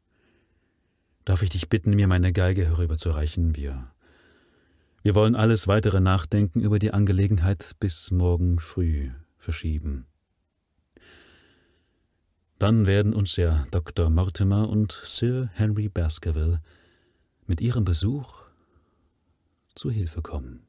darf 1.25 1.43
ich 1.43 1.49
dich 1.49 1.69
bitten, 1.69 1.93
mir 1.93 2.07
meine 2.07 2.31
Geige 2.31 2.65
herüberzureichen? 2.65 3.55
Wir, 3.55 3.91
wir 5.03 5.13
wollen 5.13 5.35
alles 5.35 5.67
weitere 5.67 5.99
Nachdenken 5.99 6.61
über 6.61 6.79
die 6.79 6.91
Angelegenheit 6.91 7.75
bis 7.79 8.11
morgen 8.11 8.59
früh 8.59 9.11
verschieben. 9.37 10.07
Dann 12.59 12.87
werden 12.87 13.13
uns 13.13 13.37
ja 13.37 13.65
Dr. 13.71 14.09
Mortimer 14.09 14.67
und 14.67 14.91
Sir 14.91 15.49
Henry 15.53 15.87
Baskerville 15.87 16.61
mit 17.47 17.61
ihrem 17.61 17.85
Besuch 17.85 18.43
zu 19.75 19.89
Hilfe 19.89 20.21
kommen. 20.21 20.68